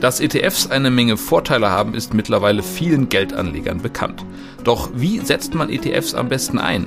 Dass 0.00 0.20
ETFs 0.20 0.70
eine 0.70 0.90
Menge 0.90 1.16
Vorteile 1.16 1.70
haben, 1.70 1.94
ist 1.94 2.14
mittlerweile 2.14 2.62
vielen 2.62 3.08
Geldanlegern 3.08 3.80
bekannt. 3.80 4.24
Doch 4.62 4.90
wie 4.94 5.20
setzt 5.20 5.54
man 5.54 5.70
ETFs 5.70 6.14
am 6.14 6.28
besten 6.28 6.58
ein? 6.58 6.86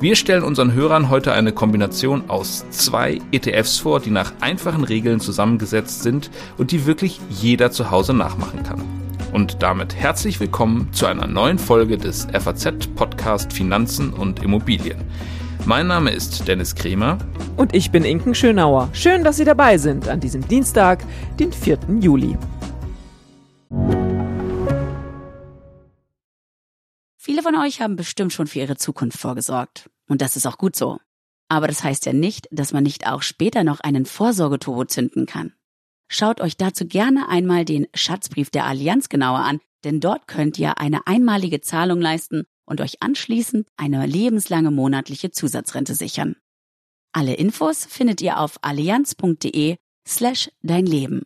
Wir 0.00 0.16
stellen 0.16 0.42
unseren 0.42 0.72
Hörern 0.72 1.08
heute 1.08 1.32
eine 1.32 1.52
Kombination 1.52 2.28
aus 2.28 2.64
zwei 2.70 3.20
ETFs 3.32 3.78
vor, 3.78 4.00
die 4.00 4.10
nach 4.10 4.32
einfachen 4.40 4.84
Regeln 4.84 5.20
zusammengesetzt 5.20 6.02
sind 6.02 6.30
und 6.56 6.70
die 6.70 6.86
wirklich 6.86 7.20
jeder 7.30 7.70
zu 7.70 7.90
Hause 7.90 8.14
nachmachen 8.14 8.62
kann. 8.64 8.82
Und 9.32 9.62
damit 9.62 9.94
herzlich 9.94 10.40
willkommen 10.40 10.92
zu 10.92 11.06
einer 11.06 11.26
neuen 11.26 11.58
Folge 11.58 11.98
des 11.98 12.26
FAZ 12.32 12.88
Podcast 12.96 13.52
Finanzen 13.52 14.12
und 14.12 14.42
Immobilien. 14.42 14.98
Mein 15.68 15.86
Name 15.86 16.12
ist 16.12 16.48
Dennis 16.48 16.74
Kremer. 16.74 17.18
Und 17.58 17.74
ich 17.74 17.90
bin 17.90 18.02
Inken 18.02 18.34
Schönauer. 18.34 18.88
Schön, 18.94 19.22
dass 19.22 19.36
Sie 19.36 19.44
dabei 19.44 19.76
sind 19.76 20.08
an 20.08 20.18
diesem 20.18 20.48
Dienstag, 20.48 21.04
den 21.38 21.52
4. 21.52 21.78
Juli. 22.00 22.38
Viele 27.18 27.42
von 27.42 27.54
euch 27.56 27.82
haben 27.82 27.96
bestimmt 27.96 28.32
schon 28.32 28.46
für 28.46 28.60
ihre 28.60 28.78
Zukunft 28.78 29.18
vorgesorgt. 29.18 29.90
Und 30.08 30.22
das 30.22 30.36
ist 30.36 30.46
auch 30.46 30.56
gut 30.56 30.74
so. 30.74 31.00
Aber 31.50 31.68
das 31.68 31.84
heißt 31.84 32.06
ja 32.06 32.14
nicht, 32.14 32.48
dass 32.50 32.72
man 32.72 32.82
nicht 32.82 33.06
auch 33.06 33.20
später 33.20 33.62
noch 33.62 33.80
einen 33.80 34.06
Vorsorgeturbo 34.06 34.86
zünden 34.86 35.26
kann. 35.26 35.52
Schaut 36.08 36.40
euch 36.40 36.56
dazu 36.56 36.86
gerne 36.86 37.28
einmal 37.28 37.66
den 37.66 37.88
Schatzbrief 37.92 38.48
der 38.48 38.64
Allianz 38.64 39.10
genauer 39.10 39.40
an, 39.40 39.60
denn 39.84 40.00
dort 40.00 40.28
könnt 40.28 40.58
ihr 40.58 40.78
eine 40.78 41.06
einmalige 41.06 41.60
Zahlung 41.60 42.00
leisten 42.00 42.46
und 42.68 42.80
euch 42.80 43.02
anschließend 43.02 43.66
eine 43.76 44.06
lebenslange 44.06 44.70
monatliche 44.70 45.30
Zusatzrente 45.30 45.94
sichern. 45.94 46.36
Alle 47.12 47.34
Infos 47.34 47.86
findet 47.86 48.20
ihr 48.20 48.38
auf 48.38 48.58
allianz.de 48.62 49.76
slash 50.06 50.50
dein 50.62 50.86
Leben. 50.86 51.22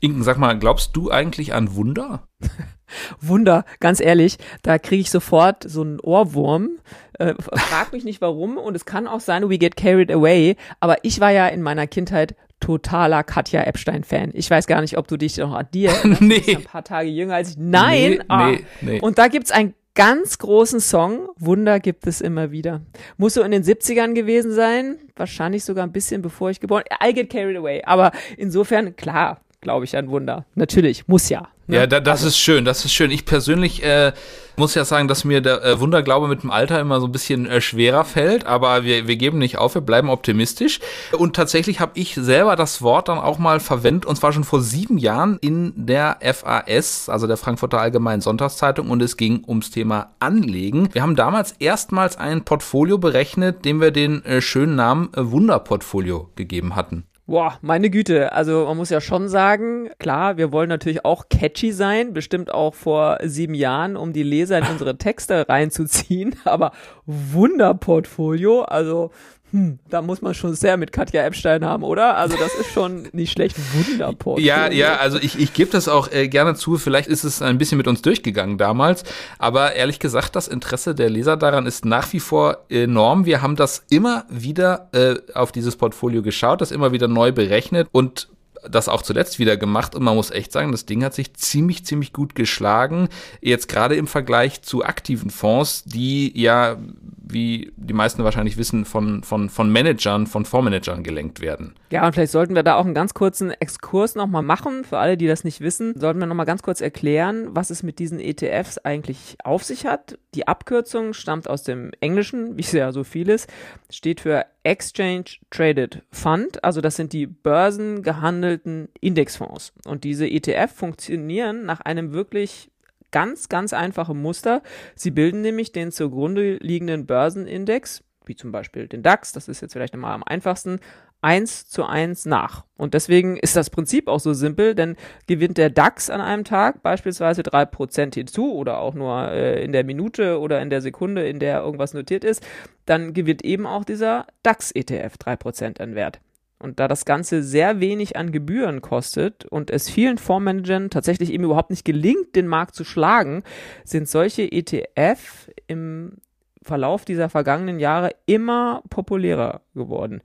Inken, 0.00 0.22
sag 0.22 0.38
mal, 0.38 0.56
glaubst 0.58 0.94
du 0.94 1.10
eigentlich 1.10 1.52
an 1.54 1.74
Wunder? 1.74 2.28
Wunder, 3.20 3.64
ganz 3.80 4.00
ehrlich, 4.00 4.38
da 4.62 4.78
kriege 4.78 5.00
ich 5.00 5.10
sofort 5.10 5.68
so 5.68 5.82
einen 5.82 6.00
Ohrwurm. 6.00 6.78
Äh, 7.18 7.34
frag 7.38 7.92
mich 7.92 8.04
nicht 8.04 8.20
warum 8.20 8.56
und 8.56 8.76
es 8.76 8.84
kann 8.84 9.08
auch 9.08 9.20
sein, 9.20 9.50
we 9.50 9.58
get 9.58 9.76
carried 9.76 10.12
away. 10.12 10.56
Aber 10.78 11.04
ich 11.04 11.20
war 11.20 11.30
ja 11.30 11.48
in 11.48 11.62
meiner 11.62 11.88
Kindheit 11.88 12.36
totaler 12.60 13.22
Katja 13.22 13.62
Epstein-Fan. 13.62 14.30
Ich 14.34 14.50
weiß 14.50 14.66
gar 14.66 14.80
nicht, 14.80 14.98
ob 14.98 15.08
du 15.08 15.16
dich 15.16 15.36
noch 15.38 15.52
an 15.52 15.68
dir 15.72 15.92
nee. 16.20 16.42
ein 16.48 16.64
paar 16.64 16.84
Tage 16.84 17.08
jünger 17.08 17.36
als 17.36 17.50
ich. 17.50 17.56
Nein! 17.58 18.10
Nee, 18.10 18.20
ah. 18.28 18.50
nee, 18.50 18.64
nee. 18.80 19.00
Und 19.00 19.18
da 19.18 19.28
gibt's 19.28 19.50
einen 19.50 19.74
ganz 19.94 20.38
großen 20.38 20.80
Song. 20.80 21.28
Wunder 21.38 21.80
gibt 21.80 22.06
es 22.06 22.20
immer 22.20 22.52
wieder. 22.52 22.82
Muss 23.16 23.34
so 23.34 23.42
in 23.42 23.50
den 23.50 23.64
70ern 23.64 24.14
gewesen 24.14 24.52
sein. 24.52 24.98
Wahrscheinlich 25.16 25.64
sogar 25.64 25.84
ein 25.84 25.92
bisschen 25.92 26.22
bevor 26.22 26.50
ich 26.50 26.60
geboren 26.60 26.84
I 27.04 27.12
get 27.12 27.30
carried 27.30 27.56
away. 27.56 27.82
Aber 27.84 28.12
insofern, 28.36 28.94
klar, 28.94 29.40
glaube 29.60 29.84
ich 29.84 29.96
an 29.96 30.08
Wunder. 30.08 30.44
Natürlich, 30.54 31.08
muss 31.08 31.28
ja. 31.28 31.48
Ne? 31.66 31.76
Ja, 31.76 31.86
da, 31.86 32.00
das 32.00 32.22
ist 32.22 32.38
schön, 32.38 32.64
das 32.64 32.84
ist 32.84 32.92
schön. 32.92 33.10
Ich 33.10 33.26
persönlich 33.26 33.84
äh, 33.84 34.12
muss 34.56 34.74
ja 34.74 34.86
sagen, 34.86 35.06
dass 35.06 35.24
mir 35.24 35.42
der 35.42 35.62
äh, 35.62 35.80
Wunderglaube 35.80 36.26
mit 36.26 36.42
dem 36.42 36.50
Alter 36.50 36.80
immer 36.80 36.98
so 36.98 37.06
ein 37.06 37.12
bisschen 37.12 37.44
äh, 37.46 37.60
schwerer 37.60 38.04
fällt, 38.04 38.46
aber 38.46 38.84
wir, 38.84 39.06
wir 39.06 39.16
geben 39.16 39.38
nicht 39.38 39.58
auf, 39.58 39.74
wir 39.74 39.82
bleiben 39.82 40.08
optimistisch. 40.08 40.80
Und 41.12 41.36
tatsächlich 41.36 41.80
habe 41.80 41.92
ich 41.94 42.14
selber 42.14 42.56
das 42.56 42.80
Wort 42.80 43.08
dann 43.08 43.18
auch 43.18 43.38
mal 43.38 43.60
verwendet, 43.60 44.06
und 44.06 44.16
zwar 44.16 44.32
schon 44.32 44.44
vor 44.44 44.62
sieben 44.62 44.96
Jahren 44.96 45.38
in 45.42 45.74
der 45.76 46.18
FAS, 46.22 47.10
also 47.10 47.26
der 47.26 47.36
Frankfurter 47.36 47.80
Allgemeinen 47.80 48.22
Sonntagszeitung, 48.22 48.88
und 48.88 49.02
es 49.02 49.18
ging 49.18 49.44
ums 49.46 49.70
Thema 49.70 50.14
Anlegen. 50.20 50.88
Wir 50.94 51.02
haben 51.02 51.16
damals 51.16 51.52
erstmals 51.58 52.16
ein 52.16 52.44
Portfolio 52.44 52.96
berechnet, 52.96 53.66
dem 53.66 53.80
wir 53.82 53.90
den 53.90 54.24
äh, 54.24 54.40
schönen 54.40 54.76
Namen 54.76 55.10
äh, 55.14 55.30
Wunderportfolio 55.30 56.30
gegeben 56.34 56.76
hatten. 56.76 57.04
Boah, 57.28 57.58
meine 57.60 57.90
Güte. 57.90 58.32
Also 58.32 58.64
man 58.64 58.78
muss 58.78 58.88
ja 58.88 59.02
schon 59.02 59.28
sagen, 59.28 59.90
klar, 59.98 60.38
wir 60.38 60.50
wollen 60.50 60.70
natürlich 60.70 61.04
auch 61.04 61.28
catchy 61.28 61.72
sein, 61.72 62.14
bestimmt 62.14 62.50
auch 62.54 62.72
vor 62.72 63.18
sieben 63.22 63.52
Jahren, 63.52 63.98
um 63.98 64.14
die 64.14 64.22
Leser 64.22 64.56
in 64.56 64.64
unsere 64.64 64.96
Texte 64.98 65.46
reinzuziehen. 65.46 66.36
Aber 66.44 66.72
Wunderportfolio, 67.04 68.62
also 68.62 69.10
hm, 69.50 69.78
da 69.88 70.02
muss 70.02 70.20
man 70.20 70.34
schon 70.34 70.54
sehr 70.54 70.76
mit 70.76 70.92
Katja 70.92 71.24
Epstein 71.24 71.64
haben, 71.64 71.82
oder? 71.82 72.16
Also 72.16 72.36
das 72.36 72.54
ist 72.54 72.70
schon 72.70 73.08
nicht 73.12 73.32
schlecht. 73.32 73.56
Wunderportfolio. 73.72 74.46
Ja, 74.46 74.70
ja, 74.70 74.96
also 74.96 75.18
ich, 75.18 75.38
ich 75.38 75.54
gebe 75.54 75.70
das 75.70 75.88
auch 75.88 76.12
äh, 76.12 76.28
gerne 76.28 76.54
zu. 76.54 76.76
Vielleicht 76.76 77.08
ist 77.08 77.24
es 77.24 77.40
ein 77.40 77.56
bisschen 77.56 77.78
mit 77.78 77.88
uns 77.88 78.02
durchgegangen 78.02 78.58
damals. 78.58 79.04
Aber 79.38 79.74
ehrlich 79.74 79.98
gesagt, 79.98 80.36
das 80.36 80.48
Interesse 80.48 80.94
der 80.94 81.08
Leser 81.08 81.36
daran 81.36 81.66
ist 81.66 81.84
nach 81.84 82.12
wie 82.12 82.20
vor 82.20 82.64
enorm. 82.68 83.24
Wir 83.24 83.40
haben 83.40 83.56
das 83.56 83.84
immer 83.88 84.26
wieder 84.28 84.88
äh, 84.92 85.16
auf 85.34 85.50
dieses 85.50 85.76
Portfolio 85.76 86.22
geschaut, 86.22 86.60
das 86.60 86.70
immer 86.70 86.92
wieder 86.92 87.08
neu 87.08 87.32
berechnet 87.32 87.88
und 87.92 88.28
das 88.68 88.88
auch 88.88 89.02
zuletzt 89.02 89.38
wieder 89.38 89.56
gemacht 89.56 89.94
und 89.94 90.02
man 90.02 90.16
muss 90.16 90.30
echt 90.30 90.52
sagen, 90.52 90.72
das 90.72 90.86
Ding 90.86 91.04
hat 91.04 91.14
sich 91.14 91.34
ziemlich, 91.34 91.84
ziemlich 91.84 92.12
gut 92.12 92.34
geschlagen. 92.34 93.08
Jetzt 93.40 93.68
gerade 93.68 93.96
im 93.96 94.06
Vergleich 94.06 94.62
zu 94.62 94.84
aktiven 94.84 95.30
Fonds, 95.30 95.84
die 95.84 96.38
ja, 96.40 96.76
wie 97.20 97.72
die 97.76 97.94
meisten 97.94 98.24
wahrscheinlich 98.24 98.56
wissen, 98.56 98.84
von, 98.84 99.22
von, 99.22 99.50
von 99.50 99.70
Managern, 99.70 100.26
von 100.26 100.44
Fondsmanagern 100.44 101.02
gelenkt 101.02 101.40
werden. 101.40 101.74
Ja, 101.90 102.06
und 102.06 102.12
vielleicht 102.12 102.32
sollten 102.32 102.54
wir 102.54 102.62
da 102.62 102.76
auch 102.76 102.84
einen 102.84 102.94
ganz 102.94 103.14
kurzen 103.14 103.50
Exkurs 103.50 104.14
nochmal 104.14 104.42
machen. 104.42 104.84
Für 104.84 104.98
alle, 104.98 105.16
die 105.16 105.26
das 105.26 105.44
nicht 105.44 105.60
wissen, 105.60 105.98
sollten 105.98 106.20
wir 106.20 106.26
nochmal 106.26 106.46
ganz 106.46 106.62
kurz 106.62 106.80
erklären, 106.80 107.48
was 107.50 107.70
es 107.70 107.82
mit 107.82 107.98
diesen 107.98 108.20
ETFs 108.20 108.78
eigentlich 108.78 109.36
auf 109.44 109.64
sich 109.64 109.86
hat. 109.86 110.18
Die 110.34 110.46
Abkürzung 110.46 111.14
stammt 111.14 111.48
aus 111.48 111.62
dem 111.62 111.92
Englischen, 112.00 112.56
wie 112.56 112.62
es 112.62 112.72
ja 112.72 112.92
so 112.92 113.04
vieles, 113.04 113.46
steht 113.90 114.20
für 114.20 114.44
Exchange 114.68 115.38
Traded 115.48 116.02
Fund, 116.12 116.62
also 116.62 116.82
das 116.82 116.96
sind 116.96 117.14
die 117.14 117.26
börsengehandelten 117.26 118.90
Indexfonds. 119.00 119.72
Und 119.86 120.04
diese 120.04 120.28
ETF 120.28 120.70
funktionieren 120.70 121.64
nach 121.64 121.80
einem 121.80 122.12
wirklich 122.12 122.70
ganz, 123.10 123.48
ganz 123.48 123.72
einfachen 123.72 124.20
Muster. 124.20 124.62
Sie 124.94 125.10
bilden 125.10 125.40
nämlich 125.40 125.72
den 125.72 125.90
zugrunde 125.90 126.56
liegenden 126.56 127.06
Börsenindex, 127.06 128.04
wie 128.26 128.36
zum 128.36 128.52
Beispiel 128.52 128.88
den 128.88 129.02
DAX, 129.02 129.32
das 129.32 129.48
ist 129.48 129.62
jetzt 129.62 129.72
vielleicht 129.72 129.94
nochmal 129.94 130.12
am 130.12 130.22
einfachsten, 130.22 130.80
eins 131.20 131.68
zu 131.68 131.84
eins 131.84 132.26
nach. 132.26 132.64
Und 132.76 132.94
deswegen 132.94 133.36
ist 133.36 133.56
das 133.56 133.70
Prinzip 133.70 134.08
auch 134.08 134.20
so 134.20 134.32
simpel, 134.32 134.74
denn 134.74 134.96
gewinnt 135.26 135.58
der 135.58 135.70
DAX 135.70 136.10
an 136.10 136.20
einem 136.20 136.44
Tag 136.44 136.82
beispielsweise 136.82 137.42
drei 137.42 137.64
Prozent 137.64 138.14
hinzu 138.14 138.54
oder 138.54 138.78
auch 138.78 138.94
nur 138.94 139.30
äh, 139.32 139.62
in 139.64 139.72
der 139.72 139.84
Minute 139.84 140.38
oder 140.38 140.60
in 140.60 140.70
der 140.70 140.80
Sekunde, 140.80 141.26
in 141.28 141.40
der 141.40 141.60
irgendwas 141.60 141.94
notiert 141.94 142.24
ist, 142.24 142.46
dann 142.86 143.14
gewinnt 143.14 143.44
eben 143.44 143.66
auch 143.66 143.84
dieser 143.84 144.26
DAX-ETF 144.44 145.18
drei 145.18 145.36
Prozent 145.36 145.80
an 145.80 145.94
Wert. 145.94 146.20
Und 146.60 146.80
da 146.80 146.88
das 146.88 147.04
Ganze 147.04 147.42
sehr 147.42 147.80
wenig 147.80 148.16
an 148.16 148.32
Gebühren 148.32 148.80
kostet 148.80 149.44
und 149.44 149.70
es 149.70 149.88
vielen 149.88 150.18
Fondsmanagern 150.18 150.90
tatsächlich 150.90 151.32
eben 151.32 151.44
überhaupt 151.44 151.70
nicht 151.70 151.84
gelingt, 151.84 152.34
den 152.34 152.48
Markt 152.48 152.74
zu 152.74 152.84
schlagen, 152.84 153.44
sind 153.84 154.08
solche 154.08 154.50
ETF 154.50 155.50
im 155.68 156.18
Verlauf 156.62 157.04
dieser 157.04 157.28
vergangenen 157.28 157.78
Jahre 157.78 158.10
immer 158.26 158.82
populärer 158.90 159.62
geworden. 159.74 160.20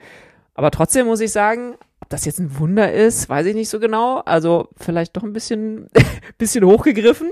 Aber 0.56 0.72
trotzdem 0.72 1.08
muss 1.08 1.19
ich 1.19 1.31
sagen, 1.31 1.75
ob 2.03 2.09
das 2.09 2.25
jetzt 2.25 2.40
ein 2.40 2.59
Wunder 2.59 2.91
ist, 2.91 3.30
weiß 3.30 3.46
ich 3.47 3.56
nicht 3.56 3.69
so 3.69 3.80
genau. 3.80 4.19
Also 4.25 4.68
vielleicht 4.78 5.16
doch 5.16 5.24
ein 5.24 5.31
bisschen, 5.31 5.88
bisschen 6.38 6.66
hochgegriffen. 6.66 7.31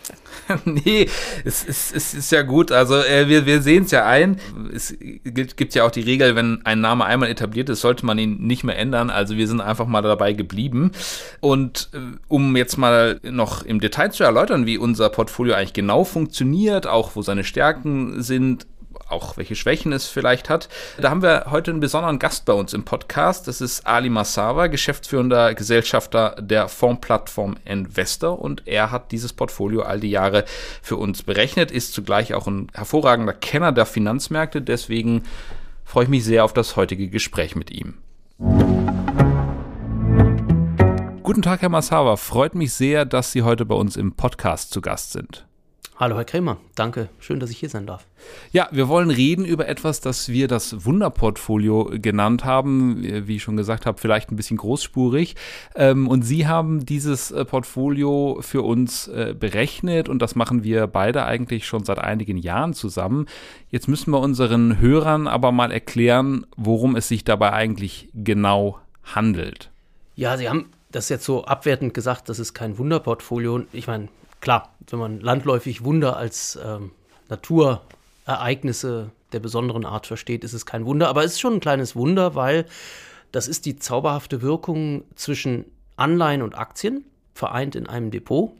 nee, 0.64 1.06
es, 1.44 1.66
es, 1.68 1.92
es 1.92 2.14
ist 2.14 2.32
ja 2.32 2.40
gut. 2.40 2.72
Also 2.72 2.96
äh, 2.96 3.28
wir, 3.28 3.44
wir 3.44 3.60
sehen 3.60 3.84
es 3.84 3.90
ja 3.90 4.06
ein. 4.06 4.40
Es 4.74 4.96
gibt, 4.98 5.58
gibt 5.58 5.74
ja 5.74 5.84
auch 5.84 5.90
die 5.90 6.00
Regel, 6.00 6.34
wenn 6.36 6.64
ein 6.64 6.80
Name 6.80 7.04
einmal 7.04 7.28
etabliert 7.28 7.68
ist, 7.68 7.82
sollte 7.82 8.06
man 8.06 8.18
ihn 8.18 8.38
nicht 8.38 8.64
mehr 8.64 8.78
ändern. 8.78 9.10
Also 9.10 9.36
wir 9.36 9.46
sind 9.46 9.60
einfach 9.60 9.86
mal 9.86 10.00
dabei 10.00 10.32
geblieben. 10.32 10.92
Und 11.40 11.90
äh, 11.92 11.98
um 12.28 12.56
jetzt 12.56 12.78
mal 12.78 13.20
noch 13.22 13.62
im 13.62 13.78
Detail 13.78 14.10
zu 14.10 14.24
erläutern, 14.24 14.64
wie 14.64 14.78
unser 14.78 15.10
Portfolio 15.10 15.54
eigentlich 15.54 15.74
genau 15.74 16.04
funktioniert, 16.04 16.86
auch 16.86 17.14
wo 17.14 17.20
seine 17.20 17.44
Stärken 17.44 18.22
sind, 18.22 18.66
auch 19.08 19.36
welche 19.36 19.56
Schwächen 19.56 19.92
es 19.92 20.06
vielleicht 20.06 20.50
hat. 20.50 20.68
Da 21.00 21.10
haben 21.10 21.22
wir 21.22 21.46
heute 21.50 21.70
einen 21.70 21.80
besonderen 21.80 22.18
Gast 22.18 22.44
bei 22.44 22.52
uns 22.52 22.72
im 22.72 22.84
Podcast. 22.84 23.48
Das 23.48 23.60
ist 23.60 23.86
Ali 23.86 24.10
Massawa, 24.10 24.66
geschäftsführender 24.66 25.54
Gesellschafter 25.54 26.36
der 26.40 26.68
Fondsplattform 26.68 27.56
Investor 27.64 28.38
und 28.38 28.66
er 28.66 28.90
hat 28.90 29.12
dieses 29.12 29.32
Portfolio 29.32 29.82
all 29.82 30.00
die 30.00 30.10
Jahre 30.10 30.44
für 30.82 30.96
uns 30.96 31.22
berechnet, 31.22 31.70
ist 31.70 31.92
zugleich 31.92 32.34
auch 32.34 32.46
ein 32.46 32.68
hervorragender 32.74 33.32
Kenner 33.32 33.72
der 33.72 33.86
Finanzmärkte. 33.86 34.62
Deswegen 34.62 35.24
freue 35.84 36.04
ich 36.04 36.10
mich 36.10 36.24
sehr 36.24 36.44
auf 36.44 36.52
das 36.52 36.76
heutige 36.76 37.08
Gespräch 37.08 37.56
mit 37.56 37.70
ihm. 37.70 37.94
Guten 41.22 41.42
Tag, 41.42 41.62
Herr 41.62 41.68
Massawa. 41.68 42.16
Freut 42.16 42.54
mich 42.54 42.72
sehr, 42.72 43.04
dass 43.04 43.32
Sie 43.32 43.42
heute 43.42 43.64
bei 43.64 43.74
uns 43.74 43.96
im 43.96 44.12
Podcast 44.12 44.70
zu 44.70 44.80
Gast 44.80 45.12
sind. 45.12 45.47
Hallo 46.00 46.14
Herr 46.14 46.24
Krämer, 46.24 46.58
danke, 46.76 47.08
schön, 47.18 47.40
dass 47.40 47.50
ich 47.50 47.58
hier 47.58 47.70
sein 47.70 47.84
darf. 47.84 48.06
Ja, 48.52 48.68
wir 48.70 48.86
wollen 48.86 49.10
reden 49.10 49.44
über 49.44 49.66
etwas, 49.66 50.00
das 50.00 50.28
wir 50.28 50.46
das 50.46 50.84
Wunderportfolio 50.84 51.90
genannt 51.94 52.44
haben, 52.44 53.02
wie 53.26 53.34
ich 53.34 53.42
schon 53.42 53.56
gesagt 53.56 53.84
habe, 53.84 53.98
vielleicht 53.98 54.30
ein 54.30 54.36
bisschen 54.36 54.58
großspurig. 54.58 55.34
Ähm, 55.74 56.06
und 56.06 56.22
Sie 56.22 56.46
haben 56.46 56.86
dieses 56.86 57.32
äh, 57.32 57.44
Portfolio 57.44 58.38
für 58.42 58.62
uns 58.62 59.08
äh, 59.08 59.34
berechnet 59.36 60.08
und 60.08 60.22
das 60.22 60.36
machen 60.36 60.62
wir 60.62 60.86
beide 60.86 61.24
eigentlich 61.24 61.66
schon 61.66 61.82
seit 61.82 61.98
einigen 61.98 62.36
Jahren 62.36 62.74
zusammen. 62.74 63.26
Jetzt 63.72 63.88
müssen 63.88 64.12
wir 64.12 64.20
unseren 64.20 64.78
Hörern 64.78 65.26
aber 65.26 65.50
mal 65.50 65.72
erklären, 65.72 66.46
worum 66.56 66.94
es 66.94 67.08
sich 67.08 67.24
dabei 67.24 67.52
eigentlich 67.54 68.08
genau 68.14 68.78
handelt. 69.02 69.72
Ja, 70.14 70.36
Sie 70.36 70.48
haben 70.48 70.66
das 70.92 71.08
jetzt 71.08 71.24
so 71.24 71.44
abwertend 71.44 71.92
gesagt, 71.92 72.28
das 72.28 72.38
ist 72.38 72.54
kein 72.54 72.78
Wunderportfolio. 72.78 73.64
Ich 73.72 73.88
meine, 73.88 74.06
klar, 74.40 74.74
wenn 74.88 74.98
man 74.98 75.20
landläufig 75.20 75.84
Wunder 75.84 76.16
als 76.16 76.58
ähm, 76.62 76.92
Naturereignisse 77.28 79.10
der 79.32 79.40
besonderen 79.40 79.84
Art 79.84 80.06
versteht, 80.06 80.44
ist 80.44 80.52
es 80.52 80.66
kein 80.66 80.86
Wunder. 80.86 81.08
Aber 81.08 81.24
es 81.24 81.32
ist 81.32 81.40
schon 81.40 81.54
ein 81.54 81.60
kleines 81.60 81.96
Wunder, 81.96 82.34
weil 82.34 82.66
das 83.32 83.48
ist 83.48 83.66
die 83.66 83.76
zauberhafte 83.76 84.42
Wirkung 84.42 85.04
zwischen 85.14 85.66
Anleihen 85.96 86.42
und 86.42 86.56
Aktien, 86.56 87.04
vereint 87.34 87.76
in 87.76 87.86
einem 87.86 88.10
Depot. 88.10 88.52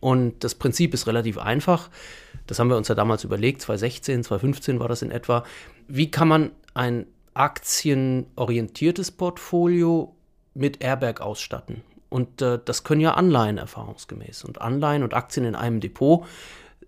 Und 0.00 0.44
das 0.44 0.54
Prinzip 0.54 0.94
ist 0.94 1.06
relativ 1.06 1.38
einfach. 1.38 1.88
Das 2.46 2.58
haben 2.58 2.68
wir 2.68 2.76
uns 2.76 2.88
ja 2.88 2.94
damals 2.94 3.24
überlegt, 3.24 3.62
2016, 3.62 4.24
2015 4.24 4.78
war 4.78 4.88
das 4.88 5.02
in 5.02 5.10
etwa. 5.10 5.44
Wie 5.88 6.10
kann 6.10 6.28
man 6.28 6.50
ein 6.74 7.06
aktienorientiertes 7.32 9.10
Portfolio 9.10 10.14
mit 10.52 10.82
Airbag 10.82 11.20
ausstatten? 11.20 11.82
Und 12.14 12.42
äh, 12.42 12.60
das 12.64 12.84
können 12.84 13.00
ja 13.00 13.14
Anleihen 13.14 13.58
erfahrungsgemäß. 13.58 14.44
Und 14.44 14.60
Anleihen 14.60 15.02
und 15.02 15.14
Aktien 15.14 15.44
in 15.44 15.56
einem 15.56 15.80
Depot 15.80 16.24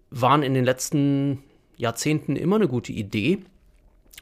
waren 0.08 0.44
in 0.44 0.54
den 0.54 0.64
letzten 0.64 1.42
Jahrzehnten 1.76 2.36
immer 2.36 2.54
eine 2.54 2.68
gute 2.68 2.92
Idee. 2.92 3.40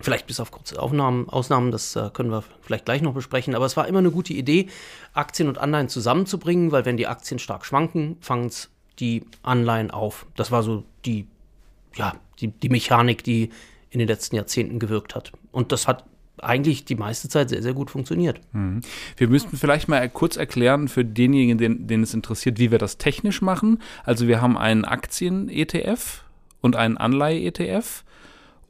Vielleicht 0.01 0.27
bis 0.27 0.41
auf 0.41 0.51
kurze 0.51 0.81
Aufnahmen, 0.81 1.29
Ausnahmen, 1.29 1.73
das 1.73 1.95
äh, 1.95 2.09
können 2.15 2.31
wir 2.31 2.43
vielleicht 2.63 2.87
gleich 2.87 3.03
noch 3.03 3.13
besprechen. 3.13 3.55
Aber 3.55 3.67
es 3.67 3.77
war 3.77 3.87
immer 3.87 3.99
eine 3.99 4.13
gute 4.13 4.33
Idee, 4.33 4.71
Aktien 5.13 5.47
und 5.47 5.59
Anleihen 5.59 5.91
zusammenzubringen, 5.91 6.73
weil 6.73 6.87
wenn 6.87 6.97
die 6.97 7.07
Aktien 7.07 7.39
stark 7.39 7.67
schwanken, 7.67 8.17
fangen 8.23 8.47
es 8.47 8.71
die 8.99 9.27
Anleihen 9.43 9.91
auf. 9.91 10.25
Das 10.37 10.53
war 10.53 10.63
so 10.63 10.85
die, 11.05 11.29
ja, 11.97 12.15
die, 12.41 12.49
die 12.49 12.71
Mechanik, 12.71 13.23
die 13.25 13.51
in 13.91 13.99
den 13.99 14.09
letzten 14.09 14.37
Jahrzehnten 14.37 14.79
gewirkt 14.79 15.15
hat. 15.15 15.33
Und 15.53 15.71
das 15.71 15.87
hat 15.87 16.07
eigentlich 16.41 16.85
die 16.85 16.97
meiste 16.97 17.29
Zeit 17.29 17.49
sehr, 17.49 17.63
sehr 17.63 17.75
gut 17.75 17.91
funktioniert. 17.91 18.41
Mhm. 18.53 18.81
Wir 19.17 19.29
müssten 19.29 19.57
vielleicht 19.57 19.89
mal 19.89 20.09
kurz 20.09 20.37
erklären 20.37 20.89
für 20.89 21.05
denjenigen, 21.05 21.59
den, 21.59 21.87
den 21.87 22.03
es 22.03 22.15
interessiert, 22.15 22.59
wie 22.59 22.71
wir 22.71 22.79
das 22.79 22.99
technisch 22.99 23.43
machen. 23.43 23.81
Also 24.05 24.27
wir 24.27 24.41
haben 24.41 24.59
einen 24.59 24.85
Aktien-ETF 24.85 26.25
und 26.61 26.77
einen 26.77 26.97
Anleihe-ETF. 26.97 28.05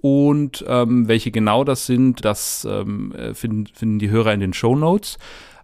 Und 0.00 0.62
ähm, 0.68 1.08
welche 1.08 1.30
genau 1.30 1.64
das 1.64 1.86
sind, 1.86 2.26
das 2.26 2.66
ähm, 2.70 3.12
äh, 3.12 3.32
finden, 3.32 3.66
finden 3.72 3.98
die 3.98 4.10
Hörer 4.10 4.34
in 4.34 4.40
den 4.40 4.52
Show 4.52 4.76
Notes. 4.76 5.18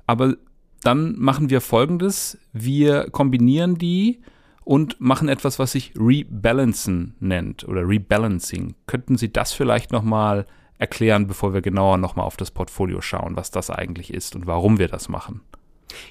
Aber 0.06 0.34
dann 0.82 1.18
machen 1.18 1.50
wir 1.50 1.60
folgendes: 1.60 2.38
Wir 2.54 3.10
kombinieren 3.10 3.76
die 3.76 4.22
und 4.64 4.98
machen 4.98 5.28
etwas, 5.28 5.58
was 5.58 5.72
sich 5.72 5.92
Rebalancen 5.94 7.16
nennt 7.20 7.68
oder 7.68 7.86
Rebalancing. 7.86 8.76
Könnten 8.86 9.18
Sie 9.18 9.30
das 9.30 9.52
vielleicht 9.52 9.92
nochmal 9.92 10.46
erklären, 10.80 11.26
bevor 11.26 11.52
wir 11.52 11.60
genauer 11.60 11.98
nochmal 11.98 12.26
auf 12.26 12.36
das 12.36 12.50
Portfolio 12.50 13.00
schauen, 13.00 13.36
was 13.36 13.50
das 13.50 13.70
eigentlich 13.70 14.12
ist 14.12 14.34
und 14.34 14.46
warum 14.46 14.78
wir 14.78 14.88
das 14.88 15.08
machen? 15.08 15.42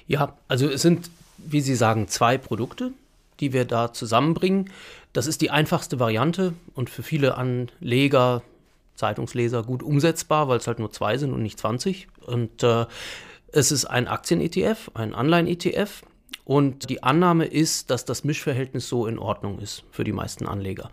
Ja, 0.06 0.36
also 0.48 0.68
es 0.68 0.82
sind, 0.82 1.10
wie 1.38 1.60
Sie 1.60 1.74
sagen, 1.74 2.08
zwei 2.08 2.38
Produkte, 2.38 2.92
die 3.40 3.52
wir 3.52 3.64
da 3.64 3.92
zusammenbringen. 3.92 4.70
Das 5.12 5.26
ist 5.26 5.40
die 5.40 5.50
einfachste 5.50 5.98
Variante 5.98 6.54
und 6.74 6.88
für 6.88 7.02
viele 7.02 7.36
Anleger, 7.36 8.42
Zeitungsleser 8.94 9.62
gut 9.62 9.82
umsetzbar, 9.82 10.48
weil 10.48 10.58
es 10.58 10.66
halt 10.66 10.78
nur 10.78 10.92
zwei 10.92 11.16
sind 11.16 11.32
und 11.32 11.42
nicht 11.42 11.58
20. 11.58 12.06
Und 12.26 12.62
äh, 12.62 12.86
es 13.50 13.72
ist 13.72 13.86
ein 13.86 14.06
Aktien-ETF, 14.06 14.90
ein 14.94 15.14
Anleihen-ETF. 15.14 16.02
Und 16.44 16.90
die 16.90 17.02
Annahme 17.02 17.46
ist, 17.46 17.90
dass 17.90 18.04
das 18.04 18.24
Mischverhältnis 18.24 18.88
so 18.88 19.06
in 19.06 19.18
Ordnung 19.18 19.58
ist 19.58 19.84
für 19.90 20.04
die 20.04 20.12
meisten 20.12 20.46
Anleger. 20.46 20.90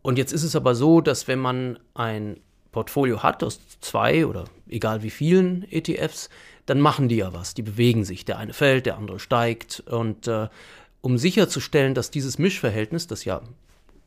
Und 0.00 0.16
jetzt 0.16 0.32
ist 0.32 0.42
es 0.42 0.56
aber 0.56 0.74
so, 0.74 1.00
dass 1.00 1.28
wenn 1.28 1.38
man 1.38 1.78
ein 1.94 2.38
Portfolio 2.72 3.22
hat, 3.22 3.44
aus 3.44 3.60
zwei 3.80 4.26
oder 4.26 4.44
egal 4.68 5.02
wie 5.02 5.10
vielen 5.10 5.70
ETFs, 5.70 6.30
dann 6.66 6.80
machen 6.80 7.08
die 7.08 7.16
ja 7.16 7.32
was. 7.32 7.54
Die 7.54 7.62
bewegen 7.62 8.04
sich. 8.04 8.24
Der 8.24 8.38
eine 8.38 8.52
fällt, 8.52 8.86
der 8.86 8.96
andere 8.96 9.20
steigt. 9.20 9.80
Und 9.86 10.26
äh, 10.26 10.48
um 11.00 11.18
sicherzustellen, 11.18 11.94
dass 11.94 12.10
dieses 12.10 12.38
Mischverhältnis, 12.38 13.06
das 13.06 13.24
ja 13.24 13.42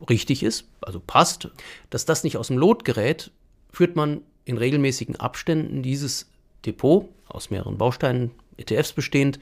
richtig 0.09 0.43
ist, 0.43 0.65
also 0.81 0.99
passt, 0.99 1.49
dass 1.89 2.05
das 2.05 2.23
nicht 2.23 2.37
aus 2.37 2.47
dem 2.47 2.57
Lot 2.57 2.83
gerät, 2.85 3.31
führt 3.71 3.95
man 3.95 4.21
in 4.45 4.57
regelmäßigen 4.57 5.15
Abständen 5.17 5.83
dieses 5.83 6.29
Depot 6.65 7.09
aus 7.27 7.49
mehreren 7.49 7.77
Bausteinen, 7.77 8.31
ETFs 8.57 8.93
bestehend, 8.93 9.39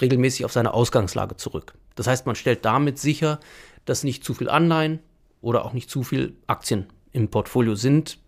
regelmäßig 0.00 0.44
auf 0.44 0.52
seine 0.52 0.74
Ausgangslage 0.74 1.36
zurück. 1.36 1.74
Das 1.94 2.06
heißt, 2.06 2.26
man 2.26 2.36
stellt 2.36 2.64
damit 2.64 2.98
sicher, 2.98 3.40
dass 3.86 4.04
nicht 4.04 4.24
zu 4.24 4.34
viel 4.34 4.50
Anleihen 4.50 4.98
oder 5.40 5.64
auch 5.64 5.72
nicht 5.72 5.88
zu 5.88 6.02
viel 6.02 6.34
Aktien 6.46 6.86
im 7.12 7.28
Portfolio 7.28 7.74
sind, 7.74 8.18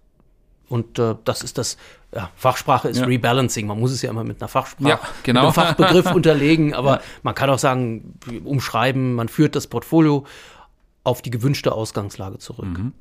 und 0.69 0.99
äh, 0.99 1.15
das 1.25 1.43
ist 1.43 1.59
das, 1.59 1.77
ja, 2.15 2.31
Fachsprache 2.37 2.89
ist 2.89 2.99
ja. 2.99 3.07
Rebalancing. 3.07 3.67
Man 3.67 3.79
muss 3.79 3.91
es 3.91 4.03
ja 4.03 4.11
immer 4.11 4.25
mit 4.25 4.41
einer 4.41 4.49
Fachsprache, 4.49 4.89
ja, 4.89 5.01
genau. 5.23 5.47
mit 5.47 5.59
einem 5.59 5.67
Fachbegriff 5.67 6.13
unterlegen, 6.15 6.75
aber 6.75 7.01
man 7.23 7.35
kann 7.35 7.51
auch 7.51 7.59
sagen, 7.59 8.15
umschreiben, 8.45 9.15
man 9.15 9.29
führt 9.29 9.57
das 9.57 9.67
Portfolio 9.67 10.25
auf 11.05 11.23
die 11.23 11.31
gewünschte 11.31 11.73
Ausgangslage 11.73 12.39
zurück. 12.39 12.79
Mhm. 12.79 12.93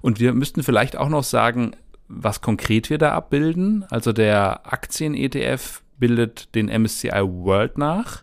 Und 0.00 0.20
wir 0.20 0.32
müssten 0.32 0.62
vielleicht 0.62 0.96
auch 0.96 1.08
noch 1.08 1.24
sagen, 1.24 1.76
was 2.08 2.40
konkret 2.40 2.90
wir 2.90 2.98
da 2.98 3.12
abbilden. 3.12 3.84
Also 3.88 4.12
der 4.12 4.72
Aktien-ETF 4.72 5.82
bildet 5.98 6.54
den 6.54 6.66
MSCI 6.66 7.22
World 7.22 7.78
nach. 7.78 8.22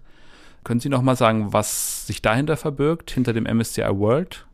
Können 0.64 0.82
Sie 0.82 0.90
noch 0.90 1.02
mal 1.02 1.16
sagen, 1.16 1.54
was 1.54 2.06
sich 2.06 2.22
dahinter 2.22 2.58
verbirgt, 2.58 3.12
hinter 3.12 3.34
dem 3.34 3.46
MSCI 3.46 3.88
World? 3.90 4.46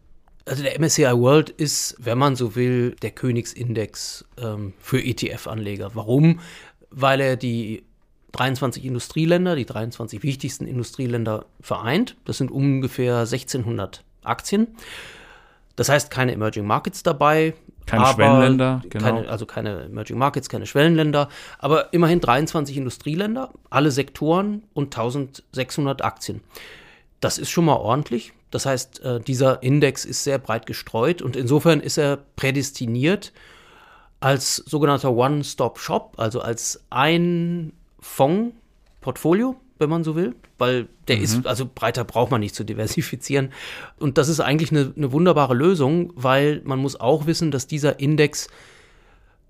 Also 0.46 0.62
der 0.62 0.80
MSCI 0.80 1.06
World 1.06 1.50
ist, 1.50 1.96
wenn 2.00 2.18
man 2.20 2.36
so 2.36 2.56
will, 2.56 2.96
der 3.02 3.12
Königsindex 3.12 4.26
ähm, 4.38 4.74
für 4.80 5.04
ETF-Anleger. 5.04 5.92
Warum? 5.96 6.40
Weil 6.92 7.20
er 7.20 7.36
die 7.36 7.84
23 8.34 8.86
Industrieländer, 8.86 9.56
die 9.56 9.66
23 9.66 10.22
wichtigsten 10.22 10.68
Industrieländer 10.68 11.46
vereint. 11.62 12.16
Das 12.26 12.38
sind 12.38 12.52
ungefähr 12.52 13.20
1600 13.20 14.04
Aktien. 14.24 14.68
Das 15.76 15.90
heißt, 15.90 16.12
keine 16.12 16.34
Emerging 16.34 16.66
Markets 16.66 17.02
dabei. 17.02 17.54
Keine 17.86 18.06
Schwellenländer, 18.08 18.82
genau. 18.90 19.04
Keine, 19.04 19.30
also 19.30 19.46
keine 19.46 19.84
Emerging 19.84 20.18
Markets, 20.18 20.50
keine 20.50 20.66
Schwellenländer, 20.66 21.30
aber 21.60 21.94
immerhin 21.94 22.20
23 22.20 22.78
Industrieländer, 22.78 23.52
alle 23.70 23.92
Sektoren 23.92 24.64
und 24.74 24.96
1600 24.96 26.04
Aktien. 26.04 26.42
Das 27.20 27.38
ist 27.38 27.52
schon 27.52 27.66
mal 27.66 27.76
ordentlich. 27.76 28.34
Das 28.52 28.66
heißt, 28.66 29.02
äh, 29.02 29.20
dieser 29.20 29.64
Index 29.64 30.06
ist 30.06 30.24
sehr 30.24 30.38
breit 30.38 30.66
gestreut 30.66 31.22
und 31.22 31.36
insofern 31.36 31.80
ist 31.82 31.98
er 31.98 32.18
prädestiniert 32.36 33.34
als 34.20 34.56
sogenannter 34.56 35.14
One-Stop-Shop, 35.14 36.14
also 36.18 36.42
als 36.42 36.84
ein 36.90 37.74
Fonds-Portfolio, 38.00 39.56
wenn 39.78 39.90
man 39.90 40.04
so 40.04 40.16
will, 40.16 40.36
weil 40.58 40.88
der 41.08 41.18
mhm. 41.18 41.24
ist, 41.24 41.48
also 41.48 41.70
breiter 41.74 42.04
braucht 42.06 42.32
man 42.32 42.40
nicht 42.40 42.56
zu 42.56 42.64
diversifizieren. 42.64 43.52
Und 44.00 44.18
das 44.18 44.30
ist 44.30 44.40
eigentlich 44.40 44.72
eine, 44.72 44.94
eine 44.96 45.12
wunderbare 45.12 45.54
Lösung, 45.54 46.14
weil 46.16 46.62
man 46.64 46.80
muss 46.80 47.00
auch 47.00 47.26
wissen, 47.26 47.52
dass 47.52 47.68
dieser 47.68 48.00
Index 48.00 48.48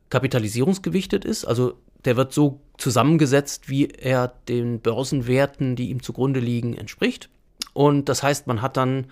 kapitalisierungsgewichtet 0.09 1.25
ist, 1.25 1.45
also 1.45 1.75
der 2.05 2.17
wird 2.17 2.33
so 2.33 2.59
zusammengesetzt, 2.77 3.67
wie 3.67 3.87
er 3.87 4.33
den 4.47 4.79
Börsenwerten, 4.79 5.75
die 5.75 5.89
ihm 5.89 6.03
zugrunde 6.03 6.39
liegen, 6.39 6.75
entspricht. 6.75 7.29
Und 7.75 8.07
das 8.07 8.23
heißt, 8.23 8.47
man 8.47 8.61
hat 8.61 8.77
dann 8.77 9.07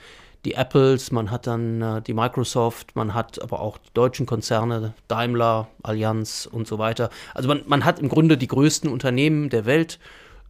die 0.45 0.55
Apples, 0.55 1.11
man 1.11 1.31
hat 1.31 1.47
dann 1.47 1.81
äh, 1.81 2.01
die 2.01 2.13
Microsoft, 2.13 2.95
man 2.95 3.13
hat 3.13 3.41
aber 3.41 3.59
auch 3.59 3.77
die 3.77 3.93
deutschen 3.93 4.25
Konzerne, 4.25 4.93
Daimler, 5.09 5.67
Allianz 5.83 6.47
und 6.49 6.65
so 6.65 6.79
weiter. 6.79 7.09
Also 7.33 7.49
man, 7.49 7.63
man 7.67 7.83
hat 7.83 7.99
im 7.99 8.07
Grunde 8.07 8.37
die 8.37 8.47
größten 8.47 8.89
Unternehmen 8.89 9.49
der 9.49 9.65
Welt 9.65 9.99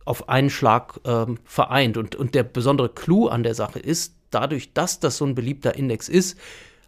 auf 0.06 0.30
einen 0.30 0.52
Schlag 0.52 1.00
ähm, 1.06 1.40
vereint. 1.44 1.98
Und, 1.98 2.16
und 2.16 2.36
der 2.36 2.44
besondere 2.44 2.90
Clou 2.90 3.28
an 3.28 3.42
der 3.42 3.56
Sache 3.56 3.80
ist, 3.80 4.14
dadurch, 4.30 4.74
dass 4.74 5.00
das 5.00 5.18
so 5.18 5.26
ein 5.26 5.34
beliebter 5.34 5.76
Index 5.76 6.08
ist, 6.08 6.38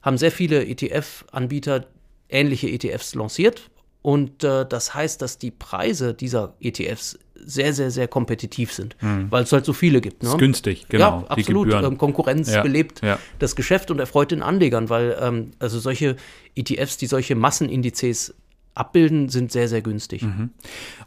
haben 0.04 0.20
sehr 0.20 0.32
viele 0.32 0.64
ETF-Anbieter 0.64 1.86
ähnliche 2.30 2.70
ETFs 2.70 3.16
lanciert. 3.16 3.72
Und 4.06 4.44
äh, 4.44 4.68
das 4.68 4.94
heißt, 4.94 5.20
dass 5.24 5.40
die 5.40 5.50
Preise 5.50 6.14
dieser 6.14 6.54
ETFs 6.60 7.18
sehr, 7.34 7.74
sehr, 7.74 7.90
sehr 7.90 8.08
kompetitiv 8.08 8.72
sind, 8.72 8.96
mhm. 9.02 9.32
weil 9.32 9.42
es 9.46 9.52
halt 9.52 9.66
so 9.66 9.74
viele 9.74 10.00
gibt. 10.00 10.22
Ne? 10.22 10.30
Ist 10.30 10.38
günstig, 10.38 10.86
genau. 10.90 11.22
Ja, 11.22 11.28
absolut. 11.28 11.74
Ähm, 11.74 11.98
Konkurrenz 11.98 12.54
ja, 12.54 12.62
belebt 12.62 13.02
ja. 13.02 13.18
das 13.40 13.56
Geschäft 13.56 13.90
und 13.90 13.98
erfreut 13.98 14.30
den 14.30 14.44
Anlegern, 14.44 14.92
weil 14.92 15.18
ähm, 15.20 15.54
also 15.58 15.80
solche 15.80 16.18
ETFs, 16.54 16.98
die 16.98 17.08
solche 17.08 17.34
Massenindizes 17.34 18.36
abbilden, 18.76 19.30
sind 19.30 19.52
sehr, 19.52 19.68
sehr 19.68 19.82
günstig. 19.82 20.22
Mhm. 20.22 20.52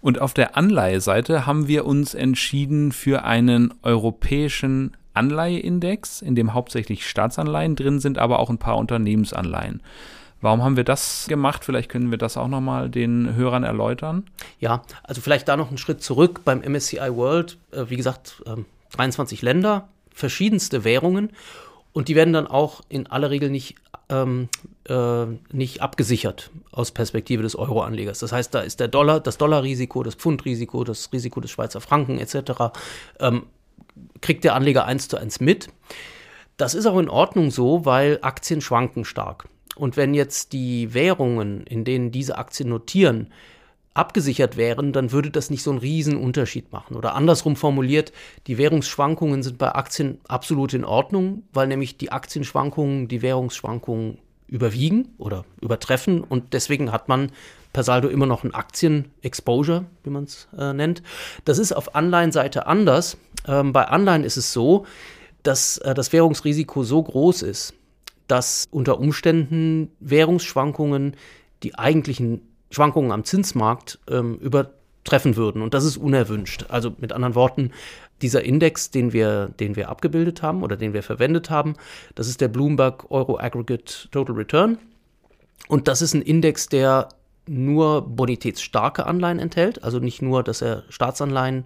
Und 0.00 0.21
auf 0.21 0.35
der 0.35 0.57
Anleiheseite 0.57 1.47
haben 1.47 1.69
wir 1.69 1.87
uns 1.87 2.14
entschieden 2.14 2.90
für 2.90 3.23
einen 3.23 3.75
europäischen 3.85 4.97
Anleiheindex, 5.14 6.21
in 6.21 6.35
dem 6.35 6.52
hauptsächlich 6.52 7.09
Staatsanleihen 7.09 7.76
drin 7.76 8.00
sind, 8.00 8.19
aber 8.19 8.40
auch 8.40 8.50
ein 8.50 8.59
paar 8.59 8.76
Unternehmensanleihen. 8.76 9.83
Warum 10.40 10.62
haben 10.62 10.76
wir 10.76 10.85
das 10.85 11.26
gemacht? 11.28 11.64
Vielleicht 11.64 11.90
können 11.90 12.11
wir 12.11 12.18
das 12.18 12.37
auch 12.37 12.49
nochmal 12.49 12.88
den 12.88 13.35
Hörern 13.35 13.64
erläutern. 13.64 14.25
Ja, 14.61 14.83
also 15.02 15.21
vielleicht 15.21 15.49
da 15.49 15.57
noch 15.57 15.68
einen 15.68 15.78
Schritt 15.78 16.02
zurück 16.02 16.42
beim 16.45 16.61
MSCI 16.61 17.14
World. 17.14 17.59
Äh, 17.73 17.87
wie 17.88 17.97
gesagt, 17.97 18.42
äh, 18.47 18.57
23 18.92 19.42
Länder, 19.42 19.88
verschiedenste 20.12 20.85
Währungen 20.85 21.30
und 21.92 22.09
die 22.09 22.14
werden 22.14 22.33
dann 22.33 22.47
auch 22.47 22.83
in 22.88 23.07
aller 23.09 23.30
Regel 23.30 23.50
nicht, 23.50 23.75
ähm, 24.09 24.49
äh, 24.88 25.26
nicht 25.52 25.83
abgesichert 25.83 26.50
aus 26.71 26.92
Perspektive 26.92 27.42
des 27.42 27.57
Euro-Anlegers. 27.57 28.21
Das 28.21 28.33
heißt, 28.33 28.54
da 28.54 28.61
ist 28.61 28.80
der 28.80 28.88
Dollar, 28.88 29.21
das 29.21 29.38
Dollarrisiko, 29.38 30.02
das 30.02 30.14
Pfundrisiko, 30.14 30.85
das 30.85 31.12
Risiko 31.12 31.40
des 31.40 31.50
Schweizer 31.50 31.80
Franken 31.80 32.18
etc. 32.18 32.73
Ähm, 33.18 33.47
kriegt 34.21 34.45
der 34.45 34.54
Anleger 34.54 34.85
eins 34.85 35.09
zu 35.09 35.16
eins 35.16 35.40
mit. 35.40 35.68
Das 36.57 36.75
ist 36.75 36.87
auch 36.87 36.99
in 36.99 37.09
Ordnung 37.09 37.50
so, 37.50 37.85
weil 37.85 38.18
Aktien 38.23 38.61
schwanken 38.61 39.04
stark. 39.04 39.49
Und 39.78 39.97
wenn 39.97 40.14
jetzt 40.14 40.52
die 40.52 40.92
Währungen, 40.94 41.64
in 41.64 41.85
denen 41.85 42.11
diese 42.11 42.38
Aktien 42.38 42.68
notieren, 42.68 43.28
abgesichert 43.94 44.56
wären, 44.56 44.92
dann 44.92 45.11
würde 45.12 45.30
das 45.30 45.50
nicht 45.50 45.62
so 45.62 45.70
einen 45.70 45.80
riesen 45.80 46.16
Unterschied 46.16 46.73
machen. 46.73 46.97
Oder 46.97 47.14
andersrum 47.14 47.56
formuliert, 47.56 48.12
die 48.47 48.56
Währungsschwankungen 48.56 49.42
sind 49.42 49.58
bei 49.58 49.75
Aktien 49.75 50.20
absolut 50.28 50.73
in 50.73 50.85
Ordnung, 50.85 51.42
weil 51.52 51.66
nämlich 51.66 51.97
die 51.97 52.12
Aktienschwankungen 52.12 53.08
die 53.08 53.23
Währungsschwankungen 53.23 54.18
überwiegen 54.47 55.08
oder 55.18 55.44
übertreffen 55.61 56.23
und 56.23 56.54
deswegen 56.54 56.90
hat 56.90 57.08
man 57.08 57.30
per 57.73 57.82
Saldo 57.82 58.08
immer 58.08 58.25
noch 58.25 58.44
ein 58.44 58.54
Aktien-Exposure, 58.54 59.85
wie 60.04 60.11
man 60.11 60.25
es 60.25 60.49
äh, 60.56 60.73
nennt. 60.73 61.02
Das 61.44 61.58
ist 61.58 61.73
auf 61.73 61.94
Anleihenseite 61.94 62.66
anders. 62.66 63.18
Ähm, 63.47 63.75
bei 63.75 63.87
Anleihen 63.88 64.25
ist 64.25 64.38
es 64.38 64.52
so, 64.52 64.87
dass 65.42 65.78
äh, 65.78 65.92
das 65.92 66.12
Währungsrisiko 66.12 66.82
so 66.82 67.02
groß 67.02 67.42
ist, 67.42 67.75
dass 68.28 68.66
unter 68.70 69.00
Umständen 69.00 69.90
Währungsschwankungen 70.00 71.16
die 71.62 71.76
eigentlichen 71.76 72.42
Schwankungen 72.70 73.11
am 73.11 73.25
Zinsmarkt 73.25 73.99
ähm, 74.08 74.37
übertreffen 74.37 75.37
würden. 75.37 75.62
Und 75.62 75.75
das 75.75 75.85
ist 75.85 75.97
unerwünscht. 75.97 76.66
Also 76.68 76.94
mit 76.99 77.12
anderen 77.12 77.35
Worten, 77.35 77.73
dieser 78.23 78.44
Index, 78.44 78.90
den 78.90 79.12
wir, 79.12 79.49
den 79.61 79.76
wir 79.76 79.88
abgebildet 79.88 80.42
haben 80.42 80.62
oder 80.62 80.76
den 80.76 80.92
wir 80.92 81.02
verwendet 81.02 81.50
haben, 81.50 81.75
das 82.14 82.28
ist 82.28 82.40
der 82.40 82.49
Bloomberg 82.49 83.11
Euro 83.11 83.38
Aggregate 83.38 84.08
Total 84.11 84.35
Return. 84.35 84.78
Und 85.68 85.88
das 85.88 86.02
ist 86.02 86.14
ein 86.14 86.23
Index, 86.23 86.68
der 86.68 87.08
nur 87.47 88.02
bonitätsstarke 88.02 89.06
Anleihen 89.06 89.38
enthält, 89.38 89.82
also 89.82 89.99
nicht 89.99 90.20
nur, 90.20 90.42
dass 90.42 90.62
er 90.62 90.85
Staatsanleihen 90.90 91.64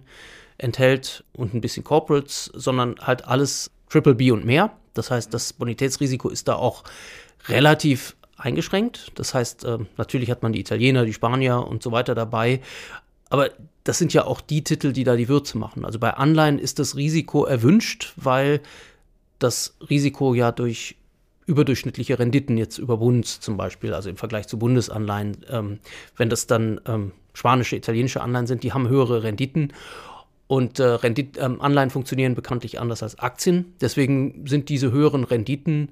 enthält 0.57 1.25
und 1.33 1.53
ein 1.53 1.61
bisschen 1.61 1.83
Corporates, 1.83 2.49
sondern 2.53 2.95
halt 3.01 3.27
alles 3.27 3.71
Triple 3.93 4.15
B 4.15 4.31
und 4.31 4.43
mehr. 4.43 4.71
Das 4.95 5.11
heißt, 5.11 5.31
das 5.33 5.53
Bonitätsrisiko 5.53 6.29
ist 6.29 6.47
da 6.47 6.55
auch 6.55 6.83
relativ 7.47 8.15
eingeschränkt. 8.37 9.11
Das 9.15 9.35
heißt, 9.35 9.65
äh, 9.65 9.77
natürlich 9.97 10.31
hat 10.31 10.41
man 10.41 10.51
die 10.51 10.59
Italiener, 10.59 11.05
die 11.05 11.13
Spanier 11.13 11.67
und 11.67 11.83
so 11.83 11.91
weiter 11.91 12.15
dabei. 12.15 12.59
Aber 13.29 13.51
das 13.83 13.99
sind 13.99 14.11
ja 14.11 14.25
auch 14.25 14.41
die 14.41 14.63
Titel, 14.63 14.93
die 14.93 15.03
da 15.03 15.15
die 15.15 15.29
Würze 15.29 15.59
machen. 15.59 15.85
Also 15.85 15.99
bei 15.99 16.11
Anleihen 16.11 16.57
ist 16.57 16.79
das 16.79 16.95
Risiko 16.95 17.45
erwünscht, 17.45 18.13
weil 18.15 18.61
das 19.37 19.75
Risiko 19.89 20.33
ja 20.33 20.51
durch 20.51 20.95
überdurchschnittliche 21.45 22.17
Renditen 22.17 22.57
jetzt 22.57 22.79
über 22.79 22.97
Bund 22.97 23.27
zum 23.27 23.57
Beispiel, 23.57 23.93
also 23.93 24.09
im 24.09 24.17
Vergleich 24.17 24.47
zu 24.47 24.57
Bundesanleihen, 24.57 25.37
ähm, 25.49 25.79
wenn 26.17 26.29
das 26.29 26.47
dann 26.47 26.81
ähm, 26.87 27.11
spanische, 27.33 27.75
italienische 27.75 28.21
Anleihen 28.21 28.47
sind, 28.47 28.63
die 28.63 28.73
haben 28.73 28.87
höhere 28.87 29.21
Renditen. 29.21 29.73
Und 30.53 30.77
äh, 30.77 30.83
Rendit, 30.83 31.39
ähm, 31.39 31.59
Anleihen 31.61 31.89
funktionieren 31.89 32.35
bekanntlich 32.35 32.79
anders 32.79 33.01
als 33.01 33.17
Aktien. 33.17 33.73
Deswegen 33.81 34.45
sind 34.45 34.69
diese 34.69 34.91
höheren 34.91 35.23
Renditen 35.23 35.89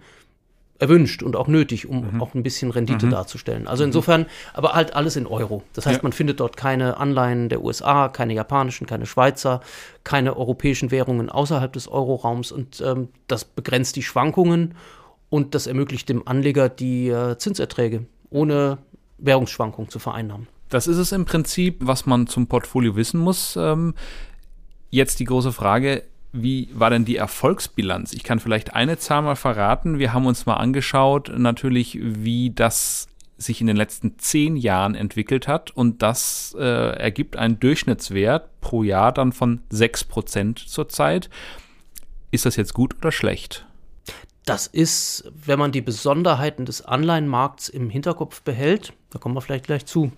erwünscht 0.77 1.23
und 1.23 1.35
auch 1.35 1.47
nötig, 1.47 1.89
um 1.89 2.13
mhm. 2.13 2.21
auch 2.21 2.35
ein 2.35 2.43
bisschen 2.43 2.69
Rendite 2.69 3.07
mhm. 3.07 3.09
darzustellen. 3.09 3.67
Also 3.67 3.83
mhm. 3.83 3.89
insofern, 3.89 4.27
aber 4.53 4.73
halt 4.73 4.93
alles 4.93 5.15
in 5.15 5.25
Euro. 5.25 5.63
Das 5.73 5.87
heißt, 5.87 5.97
ja. 5.97 6.03
man 6.03 6.13
findet 6.13 6.39
dort 6.39 6.57
keine 6.57 6.97
Anleihen 6.97 7.49
der 7.49 7.63
USA, 7.63 8.07
keine 8.07 8.35
japanischen, 8.35 8.85
keine 8.85 9.07
Schweizer, 9.07 9.61
keine 10.03 10.37
europäischen 10.37 10.91
Währungen 10.91 11.31
außerhalb 11.31 11.73
des 11.73 11.87
Euroraums 11.87 12.51
und 12.51 12.83
ähm, 12.85 13.07
das 13.25 13.45
begrenzt 13.45 13.95
die 13.95 14.03
Schwankungen 14.03 14.75
und 15.31 15.55
das 15.55 15.65
ermöglicht 15.65 16.07
dem 16.07 16.27
Anleger 16.27 16.69
die 16.69 17.09
äh, 17.09 17.35
Zinserträge 17.35 18.05
ohne 18.29 18.77
Währungsschwankungen 19.17 19.89
zu 19.89 19.97
vereinnahmen. 19.97 20.47
Das 20.69 20.85
ist 20.85 20.97
es 20.97 21.11
im 21.13 21.25
Prinzip, 21.25 21.79
was 21.79 22.05
man 22.05 22.27
zum 22.27 22.45
Portfolio 22.45 22.95
wissen 22.95 23.19
muss. 23.19 23.57
Ähm, 23.59 23.95
jetzt 24.91 25.19
die 25.19 25.25
große 25.25 25.51
Frage, 25.51 26.03
wie 26.33 26.69
war 26.73 26.89
denn 26.89 27.03
die 27.03 27.17
Erfolgsbilanz? 27.17 28.13
Ich 28.13 28.23
kann 28.23 28.39
vielleicht 28.39 28.73
eine 28.73 28.97
Zahl 28.97 29.21
mal 29.21 29.35
verraten. 29.35 29.99
Wir 29.99 30.13
haben 30.13 30.25
uns 30.25 30.45
mal 30.45 30.55
angeschaut, 30.55 31.31
natürlich, 31.35 31.97
wie 32.01 32.51
das 32.51 33.07
sich 33.37 33.59
in 33.59 33.67
den 33.67 33.75
letzten 33.75 34.19
zehn 34.19 34.55
Jahren 34.55 34.95
entwickelt 34.95 35.47
hat. 35.47 35.71
Und 35.71 36.01
das 36.01 36.55
äh, 36.57 36.63
ergibt 36.63 37.35
einen 37.35 37.59
Durchschnittswert 37.59 38.61
pro 38.61 38.83
Jahr 38.83 39.11
dann 39.11 39.31
von 39.33 39.61
6% 39.71 40.67
zurzeit. 40.67 41.29
Ist 42.29 42.45
das 42.45 42.55
jetzt 42.55 42.73
gut 42.73 42.95
oder 42.97 43.11
schlecht? 43.11 43.65
Das 44.45 44.67
ist, 44.67 45.29
wenn 45.45 45.59
man 45.59 45.71
die 45.71 45.81
Besonderheiten 45.81 46.65
des 46.65 46.81
Anleihenmarkts 46.81 47.69
im 47.69 47.89
Hinterkopf 47.89 48.41
behält, 48.41 48.93
da 49.09 49.19
kommen 49.19 49.35
wir 49.35 49.41
vielleicht 49.41 49.65
gleich 49.65 49.85
zu, 49.85 50.11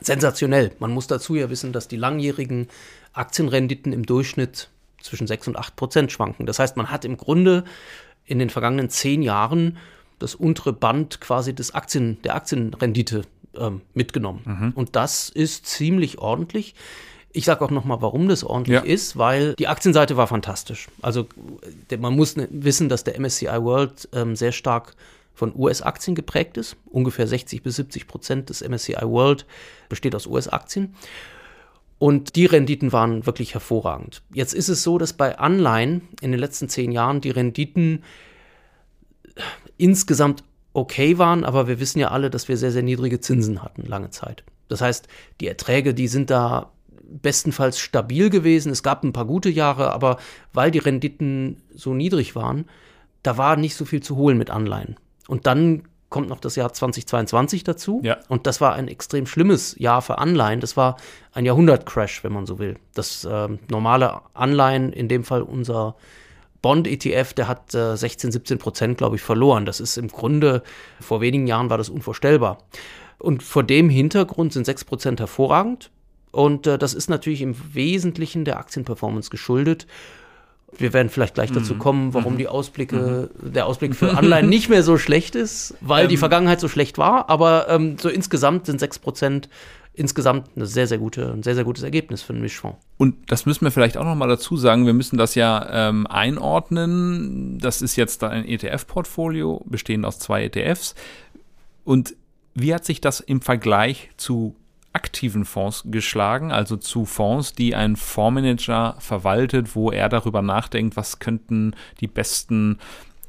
sensationell. 0.00 0.72
Man 0.78 0.92
muss 0.92 1.06
dazu 1.06 1.34
ja 1.34 1.50
wissen, 1.50 1.72
dass 1.72 1.88
die 1.88 1.96
langjährigen 1.96 2.68
Aktienrenditen 3.12 3.92
im 3.92 4.06
Durchschnitt 4.06 4.68
zwischen 5.00 5.26
6 5.26 5.48
und 5.48 5.56
8 5.56 5.76
Prozent 5.76 6.12
schwanken. 6.12 6.46
Das 6.46 6.58
heißt, 6.58 6.76
man 6.76 6.90
hat 6.90 7.04
im 7.04 7.16
Grunde 7.16 7.64
in 8.26 8.38
den 8.38 8.50
vergangenen 8.50 8.90
zehn 8.90 9.22
Jahren 9.22 9.78
das 10.18 10.34
untere 10.34 10.72
Band 10.72 11.20
quasi 11.20 11.54
des 11.54 11.74
Aktien, 11.74 12.20
der 12.22 12.34
Aktienrendite 12.34 13.22
ähm, 13.56 13.80
mitgenommen. 13.94 14.42
Mhm. 14.44 14.72
Und 14.74 14.96
das 14.96 15.28
ist 15.28 15.66
ziemlich 15.66 16.18
ordentlich. 16.18 16.74
Ich 17.32 17.44
sage 17.44 17.64
auch 17.64 17.70
nochmal, 17.70 18.02
warum 18.02 18.28
das 18.28 18.44
ordentlich 18.44 18.74
ja. 18.74 18.80
ist, 18.82 19.16
weil 19.16 19.54
die 19.54 19.68
Aktienseite 19.68 20.16
war 20.16 20.26
fantastisch. 20.26 20.88
Also 21.00 21.26
man 21.98 22.14
muss 22.14 22.34
wissen, 22.36 22.88
dass 22.88 23.04
der 23.04 23.18
MSCI 23.18 23.46
World 23.46 24.08
ähm, 24.12 24.36
sehr 24.36 24.52
stark 24.52 24.94
von 25.32 25.54
US-Aktien 25.56 26.14
geprägt 26.14 26.56
ist. 26.56 26.76
Ungefähr 26.86 27.26
60 27.26 27.62
bis 27.62 27.76
70 27.76 28.06
Prozent 28.06 28.50
des 28.50 28.68
MSCI 28.68 29.02
World 29.02 29.46
besteht 29.88 30.14
aus 30.14 30.26
US-Aktien. 30.26 30.94
Und 32.00 32.34
die 32.34 32.46
Renditen 32.46 32.92
waren 32.94 33.26
wirklich 33.26 33.52
hervorragend. 33.52 34.22
Jetzt 34.32 34.54
ist 34.54 34.70
es 34.70 34.82
so, 34.82 34.96
dass 34.96 35.12
bei 35.12 35.38
Anleihen 35.38 36.08
in 36.22 36.30
den 36.30 36.40
letzten 36.40 36.70
zehn 36.70 36.92
Jahren 36.92 37.20
die 37.20 37.28
Renditen 37.28 38.04
insgesamt 39.76 40.42
okay 40.72 41.18
waren, 41.18 41.44
aber 41.44 41.68
wir 41.68 41.78
wissen 41.78 41.98
ja 41.98 42.08
alle, 42.08 42.30
dass 42.30 42.48
wir 42.48 42.56
sehr, 42.56 42.72
sehr 42.72 42.82
niedrige 42.82 43.20
Zinsen 43.20 43.62
hatten, 43.62 43.82
lange 43.84 44.08
Zeit. 44.08 44.44
Das 44.68 44.80
heißt, 44.80 45.08
die 45.42 45.48
Erträge, 45.48 45.92
die 45.92 46.08
sind 46.08 46.30
da 46.30 46.72
bestenfalls 47.02 47.78
stabil 47.78 48.30
gewesen. 48.30 48.72
Es 48.72 48.82
gab 48.82 49.04
ein 49.04 49.12
paar 49.12 49.26
gute 49.26 49.50
Jahre, 49.50 49.92
aber 49.92 50.16
weil 50.54 50.70
die 50.70 50.78
Renditen 50.78 51.60
so 51.74 51.92
niedrig 51.92 52.34
waren, 52.34 52.64
da 53.22 53.36
war 53.36 53.56
nicht 53.56 53.74
so 53.74 53.84
viel 53.84 54.02
zu 54.02 54.16
holen 54.16 54.38
mit 54.38 54.48
Anleihen. 54.48 54.96
Und 55.28 55.46
dann 55.46 55.82
kommt 56.10 56.28
noch 56.28 56.40
das 56.40 56.56
Jahr 56.56 56.72
2022 56.72 57.64
dazu. 57.64 58.00
Ja. 58.04 58.18
Und 58.28 58.46
das 58.46 58.60
war 58.60 58.74
ein 58.74 58.88
extrem 58.88 59.26
schlimmes 59.26 59.76
Jahr 59.78 60.02
für 60.02 60.18
Anleihen. 60.18 60.60
Das 60.60 60.76
war 60.76 60.96
ein 61.32 61.46
Jahrhundertcrash, 61.46 62.22
wenn 62.24 62.32
man 62.32 62.46
so 62.46 62.58
will. 62.58 62.76
Das 62.94 63.24
äh, 63.24 63.48
normale 63.70 64.20
Anleihen, 64.34 64.92
in 64.92 65.08
dem 65.08 65.24
Fall 65.24 65.42
unser 65.42 65.94
Bond-ETF, 66.62 67.32
der 67.34 67.48
hat 67.48 67.74
äh, 67.74 67.96
16, 67.96 68.32
17 68.32 68.58
Prozent, 68.58 68.98
glaube 68.98 69.16
ich, 69.16 69.22
verloren. 69.22 69.64
Das 69.64 69.80
ist 69.80 69.96
im 69.96 70.08
Grunde, 70.08 70.62
vor 71.00 71.20
wenigen 71.20 71.46
Jahren 71.46 71.70
war 71.70 71.78
das 71.78 71.88
unvorstellbar. 71.88 72.58
Und 73.18 73.42
vor 73.42 73.62
dem 73.62 73.88
Hintergrund 73.88 74.52
sind 74.52 74.66
6 74.66 74.84
Prozent 74.84 75.20
hervorragend. 75.20 75.90
Und 76.32 76.66
äh, 76.66 76.76
das 76.76 76.92
ist 76.92 77.08
natürlich 77.08 77.42
im 77.42 77.54
Wesentlichen 77.74 78.44
der 78.44 78.58
Aktienperformance 78.58 79.30
geschuldet. 79.30 79.86
Wir 80.76 80.92
werden 80.92 81.08
vielleicht 81.08 81.34
gleich 81.34 81.52
dazu 81.52 81.74
mhm. 81.74 81.78
kommen, 81.78 82.14
warum 82.14 82.34
mhm. 82.34 82.38
die 82.38 82.48
Ausblicke, 82.48 83.30
mhm. 83.40 83.52
der 83.52 83.66
Ausblick 83.66 83.94
für 83.94 84.16
Anleihen 84.16 84.48
nicht 84.48 84.68
mehr 84.68 84.82
so 84.82 84.98
schlecht 84.98 85.34
ist, 85.34 85.74
weil 85.80 86.04
ähm. 86.04 86.08
die 86.08 86.16
Vergangenheit 86.16 86.60
so 86.60 86.68
schlecht 86.68 86.98
war. 86.98 87.28
Aber 87.28 87.68
ähm, 87.68 87.96
so 87.98 88.08
insgesamt 88.08 88.66
sind 88.66 88.82
6% 88.82 89.48
insgesamt 89.92 90.48
eine 90.56 90.66
sehr, 90.66 90.86
sehr 90.86 90.98
gute, 90.98 91.32
ein 91.32 91.42
sehr, 91.42 91.54
sehr 91.54 91.64
gutes 91.64 91.82
Ergebnis 91.82 92.22
für 92.22 92.32
einen 92.32 92.42
Mischfonds. 92.42 92.78
Und 92.96 93.30
das 93.30 93.44
müssen 93.44 93.64
wir 93.64 93.70
vielleicht 93.70 93.96
auch 93.96 94.04
noch 94.04 94.14
mal 94.14 94.28
dazu 94.28 94.56
sagen. 94.56 94.86
Wir 94.86 94.94
müssen 94.94 95.18
das 95.18 95.34
ja 95.34 95.88
ähm, 95.88 96.06
einordnen. 96.06 97.58
Das 97.58 97.82
ist 97.82 97.96
jetzt 97.96 98.22
ein 98.24 98.46
ETF-Portfolio, 98.46 99.62
bestehend 99.66 100.06
aus 100.06 100.18
zwei 100.18 100.44
ETFs. 100.44 100.94
Und 101.84 102.14
wie 102.54 102.74
hat 102.74 102.84
sich 102.84 103.00
das 103.00 103.20
im 103.20 103.40
Vergleich 103.40 104.10
zu 104.16 104.54
aktiven 104.92 105.44
Fonds 105.44 105.84
geschlagen, 105.86 106.50
also 106.50 106.76
zu 106.76 107.04
Fonds, 107.04 107.52
die 107.52 107.74
ein 107.74 107.96
Fondsmanager 107.96 108.96
verwaltet, 108.98 109.74
wo 109.76 109.90
er 109.90 110.08
darüber 110.08 110.42
nachdenkt, 110.42 110.96
was 110.96 111.18
könnten 111.18 111.74
die 112.00 112.08
besten 112.08 112.78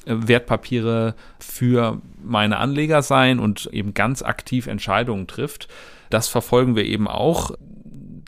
äh, 0.06 0.16
Wertpapiere 0.16 1.16
für 1.40 2.02
meine 2.24 2.58
Anleger 2.58 3.04
sein 3.04 3.40
und 3.40 3.68
eben 3.68 3.94
ganz 3.94 4.22
aktiv 4.24 4.68
Entscheidungen 4.68 5.28
trifft. 5.28 5.68
Das 6.10 6.28
verfolgen 6.28 6.76
wir 6.76 6.86
eben 6.86 7.08
auch 7.08 7.52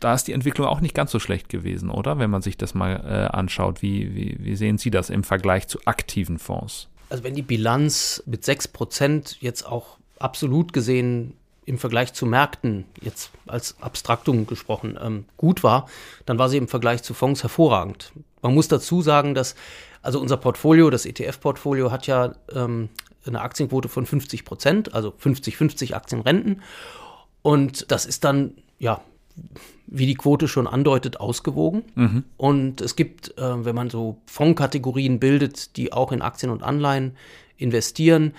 da 0.04 0.12
ist 0.12 0.28
die 0.28 0.32
Entwicklung 0.32 0.66
auch 0.66 0.82
nicht 0.82 0.94
ganz 0.94 1.10
so 1.12 1.18
schlecht 1.18 1.48
gewesen, 1.48 1.88
oder? 1.88 2.18
Wenn 2.18 2.28
man 2.28 2.42
sich 2.42 2.58
das 2.58 2.74
mal 2.74 3.02
äh, 3.06 3.34
anschaut. 3.34 3.80
Wie, 3.80 4.14
wie, 4.14 4.36
wie 4.38 4.54
sehen 4.54 4.76
Sie 4.76 4.90
das 4.90 5.08
im 5.08 5.24
Vergleich 5.24 5.66
zu 5.66 5.78
aktiven 5.86 6.38
Fonds? 6.38 6.88
Also 7.08 7.24
wenn 7.24 7.34
die 7.34 7.42
Bilanz 7.42 8.22
mit 8.26 8.44
6% 8.44 9.36
jetzt 9.40 9.62
auch 9.62 9.96
absolut 10.18 10.74
gesehen 10.74 11.34
im 11.66 11.78
Vergleich 11.78 12.12
zu 12.12 12.26
Märkten, 12.26 12.84
jetzt 13.00 13.30
als 13.46 13.80
Abstraktum 13.80 14.46
gesprochen, 14.46 14.98
ähm, 15.00 15.24
gut 15.36 15.62
war, 15.62 15.88
dann 16.26 16.38
war 16.38 16.48
sie 16.48 16.58
im 16.58 16.68
Vergleich 16.68 17.02
zu 17.02 17.14
Fonds 17.14 17.42
hervorragend. 17.42 18.12
Man 18.42 18.54
muss 18.54 18.68
dazu 18.68 19.00
sagen, 19.00 19.34
dass 19.34 19.54
also 20.02 20.20
unser 20.20 20.36
Portfolio, 20.36 20.90
das 20.90 21.06
ETF-Portfolio, 21.06 21.90
hat 21.90 22.06
ja 22.06 22.34
ähm, 22.52 22.90
eine 23.26 23.40
Aktienquote 23.40 23.88
von 23.88 24.04
50 24.04 24.44
Prozent, 24.44 24.94
also 24.94 25.14
50-50 25.18 25.94
Aktienrenten. 25.94 26.62
Und 27.40 27.90
das 27.90 28.04
ist 28.04 28.24
dann, 28.24 28.52
ja, 28.78 29.00
wie 29.86 30.06
die 30.06 30.14
Quote 30.14 30.46
schon 30.46 30.66
andeutet, 30.66 31.20
ausgewogen. 31.20 31.84
Mhm. 31.94 32.24
Und 32.36 32.80
es 32.82 32.96
gibt, 32.96 33.36
äh, 33.38 33.64
wenn 33.64 33.74
man 33.74 33.88
so 33.88 34.18
Fondskategorien 34.26 35.20
bildet, 35.20 35.76
die 35.78 35.92
auch 35.92 36.12
in 36.12 36.20
Aktien 36.20 36.52
und 36.52 36.62
Anleihen 36.62 37.16
investieren, 37.56 38.34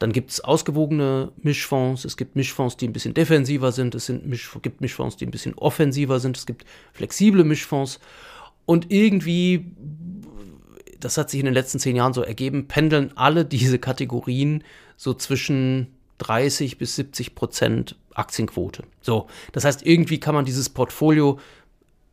dann 0.00 0.12
gibt 0.12 0.30
es 0.30 0.40
ausgewogene 0.40 1.30
Mischfonds, 1.42 2.06
es 2.06 2.16
gibt 2.16 2.34
Mischfonds, 2.34 2.78
die 2.78 2.88
ein 2.88 2.92
bisschen 2.94 3.12
defensiver 3.12 3.70
sind, 3.70 3.94
es 3.94 4.06
sind 4.06 4.26
Misch, 4.26 4.50
gibt 4.62 4.80
Mischfonds, 4.80 5.18
die 5.18 5.26
ein 5.26 5.30
bisschen 5.30 5.54
offensiver 5.54 6.18
sind, 6.20 6.38
es 6.38 6.46
gibt 6.46 6.64
flexible 6.94 7.44
Mischfonds. 7.44 8.00
Und 8.64 8.90
irgendwie, 8.90 9.66
das 10.98 11.18
hat 11.18 11.28
sich 11.28 11.38
in 11.38 11.44
den 11.44 11.54
letzten 11.54 11.78
zehn 11.78 11.96
Jahren 11.96 12.14
so 12.14 12.22
ergeben, 12.22 12.66
pendeln 12.66 13.12
alle 13.14 13.44
diese 13.44 13.78
Kategorien 13.78 14.64
so 14.96 15.12
zwischen 15.12 15.88
30 16.16 16.78
bis 16.78 16.96
70 16.96 17.34
Prozent 17.34 17.96
Aktienquote. 18.14 18.84
So, 19.02 19.26
das 19.52 19.66
heißt, 19.66 19.84
irgendwie 19.84 20.18
kann 20.18 20.34
man 20.34 20.46
dieses 20.46 20.70
Portfolio 20.70 21.38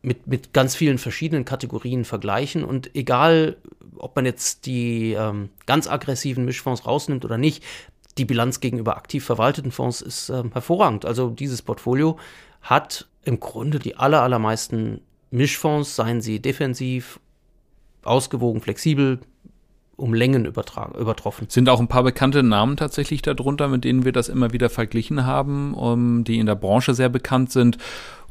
mit, 0.02 0.26
mit 0.26 0.52
ganz 0.52 0.76
vielen 0.76 0.98
verschiedenen 0.98 1.44
Kategorien 1.44 2.04
vergleichen 2.04 2.64
und 2.64 2.94
egal, 2.94 3.56
ob 3.96 4.14
man 4.14 4.24
jetzt 4.24 4.66
die 4.66 5.12
ähm, 5.12 5.50
ganz 5.66 5.88
aggressiven 5.88 6.44
Mischfonds 6.44 6.86
rausnimmt 6.86 7.24
oder 7.24 7.38
nicht, 7.38 7.64
die 8.16 8.24
Bilanz 8.24 8.60
gegenüber 8.60 8.96
aktiv 8.96 9.24
verwalteten 9.24 9.72
Fonds 9.72 10.00
ist 10.00 10.28
ähm, 10.28 10.52
hervorragend. 10.52 11.04
Also 11.04 11.30
dieses 11.30 11.62
Portfolio 11.62 12.18
hat 12.60 13.08
im 13.24 13.40
Grunde 13.40 13.78
die 13.78 13.96
aller, 13.96 14.22
allermeisten 14.22 15.00
Mischfonds, 15.30 15.96
seien 15.96 16.20
sie 16.20 16.40
defensiv, 16.40 17.20
ausgewogen, 18.02 18.60
flexibel, 18.60 19.20
um 19.98 20.14
Längen 20.14 20.46
übertroffen. 20.46 21.46
Sind 21.50 21.68
auch 21.68 21.80
ein 21.80 21.88
paar 21.88 22.04
bekannte 22.04 22.42
Namen 22.42 22.76
tatsächlich 22.76 23.20
darunter, 23.20 23.68
mit 23.68 23.84
denen 23.84 24.04
wir 24.04 24.12
das 24.12 24.28
immer 24.28 24.52
wieder 24.52 24.70
verglichen 24.70 25.26
haben, 25.26 25.74
um, 25.74 26.24
die 26.24 26.38
in 26.38 26.46
der 26.46 26.54
Branche 26.54 26.94
sehr 26.94 27.08
bekannt 27.08 27.50
sind. 27.50 27.78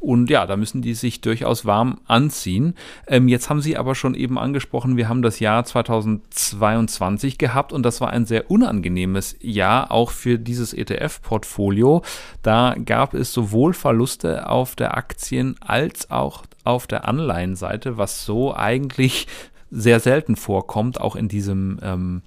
Und 0.00 0.30
ja, 0.30 0.46
da 0.46 0.56
müssen 0.56 0.80
die 0.80 0.94
sich 0.94 1.20
durchaus 1.20 1.66
warm 1.66 2.00
anziehen. 2.06 2.74
Ähm, 3.08 3.28
jetzt 3.28 3.50
haben 3.50 3.60
Sie 3.60 3.76
aber 3.76 3.94
schon 3.94 4.14
eben 4.14 4.38
angesprochen, 4.38 4.96
wir 4.96 5.08
haben 5.08 5.22
das 5.22 5.40
Jahr 5.40 5.64
2022 5.64 7.36
gehabt 7.36 7.72
und 7.72 7.82
das 7.82 8.00
war 8.00 8.10
ein 8.10 8.24
sehr 8.24 8.50
unangenehmes 8.50 9.36
Jahr 9.40 9.90
auch 9.90 10.12
für 10.12 10.38
dieses 10.38 10.72
ETF-Portfolio. 10.72 12.02
Da 12.42 12.76
gab 12.82 13.12
es 13.12 13.32
sowohl 13.32 13.74
Verluste 13.74 14.48
auf 14.48 14.76
der 14.76 14.96
Aktien 14.96 15.56
als 15.60 16.10
auch 16.10 16.44
auf 16.62 16.86
der 16.86 17.08
Anleihenseite, 17.08 17.98
was 17.98 18.24
so 18.24 18.54
eigentlich 18.54 19.26
sehr 19.70 20.00
selten 20.00 20.36
vorkommt, 20.36 21.00
auch 21.00 21.16
in 21.16 21.28
diesem 21.28 21.78
ähm, 21.82 22.22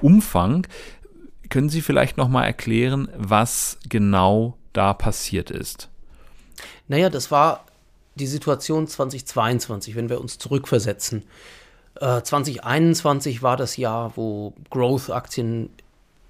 Umfang. 0.00 0.66
Können 1.48 1.68
Sie 1.68 1.80
vielleicht 1.80 2.16
noch 2.16 2.28
mal 2.28 2.44
erklären, 2.44 3.08
was 3.16 3.78
genau 3.88 4.56
da 4.72 4.94
passiert 4.94 5.50
ist? 5.50 5.88
Naja, 6.88 7.10
das 7.10 7.30
war 7.30 7.64
die 8.16 8.26
Situation 8.26 8.86
2022, 8.86 9.94
wenn 9.94 10.08
wir 10.08 10.20
uns 10.20 10.38
zurückversetzen. 10.38 11.24
Äh, 12.00 12.22
2021 12.22 13.42
war 13.42 13.56
das 13.56 13.76
Jahr, 13.76 14.12
wo 14.16 14.54
Growth-Aktien 14.70 15.70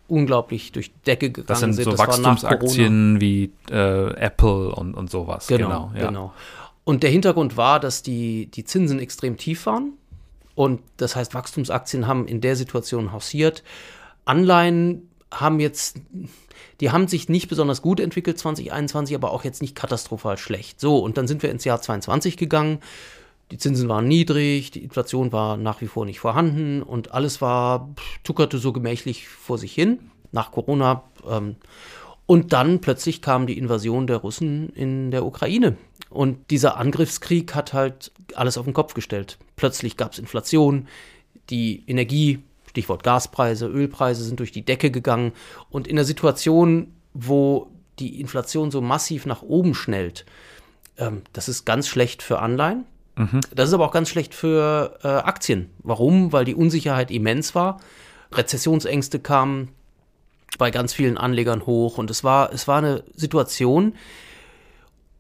unglaublich 0.09 0.73
durch 0.73 0.93
Decke 1.07 1.31
gegangen 1.31 1.47
das 1.49 1.61
sind. 1.61 1.73
sind. 1.73 1.85
So 1.85 1.91
das 1.93 2.01
Wachstumsaktien 2.01 3.21
wie 3.21 3.53
äh, 3.71 4.15
Apple 4.15 4.73
und, 4.73 4.95
und 4.95 5.11
sowas. 5.11 5.47
Genau, 5.47 5.89
genau, 5.89 5.91
ja. 5.95 6.07
genau. 6.07 6.33
Und 6.85 7.03
der 7.03 7.11
Hintergrund 7.11 7.57
war, 7.57 7.81
dass 7.81 8.03
die, 8.03 8.47
die 8.47 8.65
Zinsen 8.65 9.01
extrem 9.01 9.37
tief 9.37 9.67
waren. 9.67 9.95
Und 10.57 10.81
das 10.97 11.15
heißt, 11.15 11.35
Wachstumsaktien 11.35 12.09
haben 12.09 12.27
in 12.27 12.41
der 12.41 12.57
Situation 12.57 13.13
hausiert. 13.13 13.63
Anleihen 14.25 15.09
haben 15.31 15.61
jetzt, 15.61 16.01
die 16.81 16.91
haben 16.91 17.07
sich 17.07 17.29
nicht 17.29 17.49
besonders 17.49 17.83
gut 17.83 18.01
entwickelt 18.01 18.39
2021, 18.39 19.15
aber 19.15 19.31
auch 19.31 19.45
jetzt 19.45 19.61
nicht 19.61 19.77
katastrophal 19.77 20.39
schlecht. 20.39 20.81
So, 20.81 20.99
und 20.99 21.19
dann 21.19 21.29
sind 21.29 21.43
wir 21.43 21.51
ins 21.51 21.65
Jahr 21.65 21.81
22 21.81 22.39
gegangen. 22.39 22.81
Die 23.51 23.59
Zinsen 23.59 23.89
waren 23.89 24.09
niedrig, 24.09 24.71
die 24.71 24.83
Inflation 24.83 25.31
war 25.31 25.57
nach 25.59 25.81
wie 25.83 25.87
vor 25.87 26.07
nicht 26.07 26.19
vorhanden 26.19 26.83
und 26.83 27.13
alles 27.13 27.41
war, 27.41 27.95
tuckerte 28.25 28.59
so 28.59 28.73
gemächlich 28.73 29.29
vor 29.29 29.59
sich 29.59 29.73
hin 29.73 30.11
nach 30.33 30.51
Corona. 30.51 31.05
Ähm, 31.29 31.57
und 32.25 32.55
dann 32.55 32.81
plötzlich 32.81 33.21
kam 33.21 33.47
die 33.47 33.59
Invasion 33.59 34.07
der 34.07 34.17
Russen 34.17 34.71
in 34.71 35.11
der 35.11 35.25
Ukraine. 35.25 35.77
Und 36.09 36.51
dieser 36.51 36.79
Angriffskrieg 36.79 37.55
hat 37.55 37.75
halt 37.75 38.11
alles 38.35 38.59
auf 38.59 38.65
den 38.65 38.75
Kopf 38.75 38.95
gestellt. 38.95 39.39
Plötzlich 39.57 39.97
gab 39.97 40.13
es 40.13 40.19
Inflation, 40.19 40.87
die 41.51 41.83
Energie, 41.87 42.41
Stichwort 42.69 43.03
Gaspreise, 43.03 43.67
Ölpreise 43.67 44.23
sind 44.23 44.39
durch 44.39 44.53
die 44.53 44.65
Decke 44.65 44.91
gegangen. 44.91 45.33
Und 45.71 45.89
in 45.89 45.97
der 45.97 46.05
Situation, 46.05 46.93
wo 47.15 47.69
die 47.99 48.21
Inflation 48.21 48.71
so 48.71 48.81
massiv 48.83 49.25
nach 49.25 49.43
oben 49.43 49.75
schnellt, 49.75 50.27
ähm, 50.99 51.23
das 51.33 51.49
ist 51.49 51.65
ganz 51.65 51.89
schlecht 51.89 52.23
für 52.23 52.41
Anleihen. 52.41 52.85
Mhm. 53.17 53.41
Das 53.55 53.69
ist 53.69 53.75
aber 53.75 53.87
auch 53.87 53.93
ganz 53.93 54.11
schlecht 54.11 54.35
für 54.35 54.99
äh, 55.03 55.09
Aktien. 55.09 55.71
Warum? 55.79 56.33
Weil 56.33 56.45
die 56.45 56.55
Unsicherheit 56.55 57.11
immens 57.11 57.55
war. 57.55 57.81
Rezessionsängste 58.33 59.19
kamen 59.19 59.71
bei 60.59 60.71
ganz 60.71 60.93
vielen 60.93 61.17
Anlegern 61.17 61.67
hoch 61.67 61.99
und 61.99 62.11
es 62.11 62.25
war, 62.25 62.53
es 62.53 62.69
war 62.69 62.79
eine 62.79 63.05
Situation, 63.15 63.95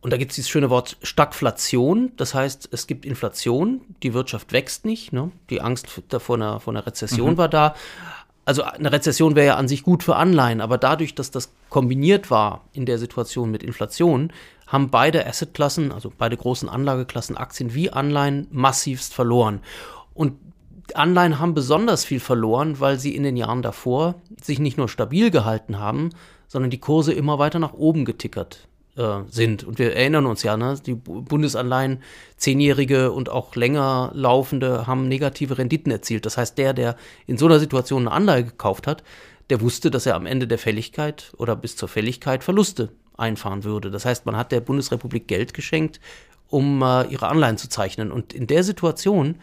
und 0.06 0.12
da 0.12 0.18
gibt 0.18 0.30
es 0.30 0.36
dieses 0.36 0.48
schöne 0.48 0.70
Wort 0.70 0.98
Stagflation. 1.02 2.12
Das 2.16 2.32
heißt, 2.32 2.68
es 2.70 2.86
gibt 2.86 3.04
Inflation, 3.04 3.80
die 4.04 4.14
Wirtschaft 4.14 4.52
wächst 4.52 4.84
nicht. 4.84 5.12
Ne? 5.12 5.32
Die 5.50 5.60
Angst 5.60 5.88
vor 5.88 6.36
einer, 6.36 6.60
vor 6.60 6.72
einer 6.72 6.86
Rezession 6.86 7.32
mhm. 7.32 7.36
war 7.38 7.48
da. 7.48 7.74
Also 8.44 8.62
eine 8.62 8.92
Rezession 8.92 9.34
wäre 9.34 9.48
ja 9.48 9.56
an 9.56 9.66
sich 9.66 9.82
gut 9.82 10.04
für 10.04 10.14
Anleihen, 10.14 10.60
aber 10.60 10.78
dadurch, 10.78 11.16
dass 11.16 11.32
das 11.32 11.50
kombiniert 11.70 12.30
war 12.30 12.66
in 12.72 12.86
der 12.86 12.98
Situation 12.98 13.50
mit 13.50 13.64
Inflation, 13.64 14.32
haben 14.68 14.90
beide 14.90 15.26
Assetklassen, 15.26 15.90
also 15.90 16.12
beide 16.16 16.36
großen 16.36 16.68
Anlageklassen, 16.68 17.36
Aktien 17.36 17.74
wie 17.74 17.90
Anleihen, 17.90 18.46
massivst 18.52 19.12
verloren. 19.12 19.58
Und 20.14 20.34
Anleihen 20.94 21.40
haben 21.40 21.54
besonders 21.54 22.04
viel 22.04 22.20
verloren, 22.20 22.78
weil 22.78 23.00
sie 23.00 23.16
in 23.16 23.24
den 23.24 23.36
Jahren 23.36 23.62
davor 23.62 24.14
sich 24.40 24.60
nicht 24.60 24.78
nur 24.78 24.88
stabil 24.88 25.32
gehalten 25.32 25.80
haben, 25.80 26.10
sondern 26.46 26.70
die 26.70 26.78
Kurse 26.78 27.12
immer 27.12 27.40
weiter 27.40 27.58
nach 27.58 27.72
oben 27.72 28.04
getickert 28.04 28.68
äh, 28.96 29.20
sind. 29.28 29.64
Und 29.64 29.78
wir 29.78 29.94
erinnern 29.94 30.26
uns 30.26 30.42
ja, 30.42 30.56
ne, 30.56 30.78
die 30.84 30.94
Bundesanleihen, 30.94 32.02
zehnjährige 32.36 33.12
und 33.12 33.28
auch 33.28 33.54
länger 33.56 34.10
laufende, 34.14 34.86
haben 34.86 35.08
negative 35.08 35.58
Renditen 35.58 35.92
erzielt. 35.92 36.26
Das 36.26 36.36
heißt, 36.36 36.58
der, 36.58 36.72
der 36.72 36.96
in 37.26 37.38
so 37.38 37.46
einer 37.46 37.58
Situation 37.58 38.02
eine 38.02 38.12
Anleihe 38.12 38.44
gekauft 38.44 38.86
hat, 38.86 39.02
der 39.50 39.60
wusste, 39.60 39.90
dass 39.90 40.06
er 40.06 40.16
am 40.16 40.26
Ende 40.26 40.46
der 40.46 40.58
Fälligkeit 40.58 41.32
oder 41.36 41.56
bis 41.56 41.76
zur 41.76 41.88
Fälligkeit 41.88 42.42
Verluste 42.42 42.90
einfahren 43.16 43.64
würde. 43.64 43.90
Das 43.90 44.04
heißt, 44.04 44.26
man 44.26 44.36
hat 44.36 44.52
der 44.52 44.60
Bundesrepublik 44.60 45.28
Geld 45.28 45.54
geschenkt, 45.54 46.00
um 46.48 46.82
äh, 46.82 47.04
ihre 47.06 47.28
Anleihen 47.28 47.58
zu 47.58 47.68
zeichnen. 47.68 48.12
Und 48.12 48.32
in 48.32 48.46
der 48.46 48.64
Situation 48.64 49.36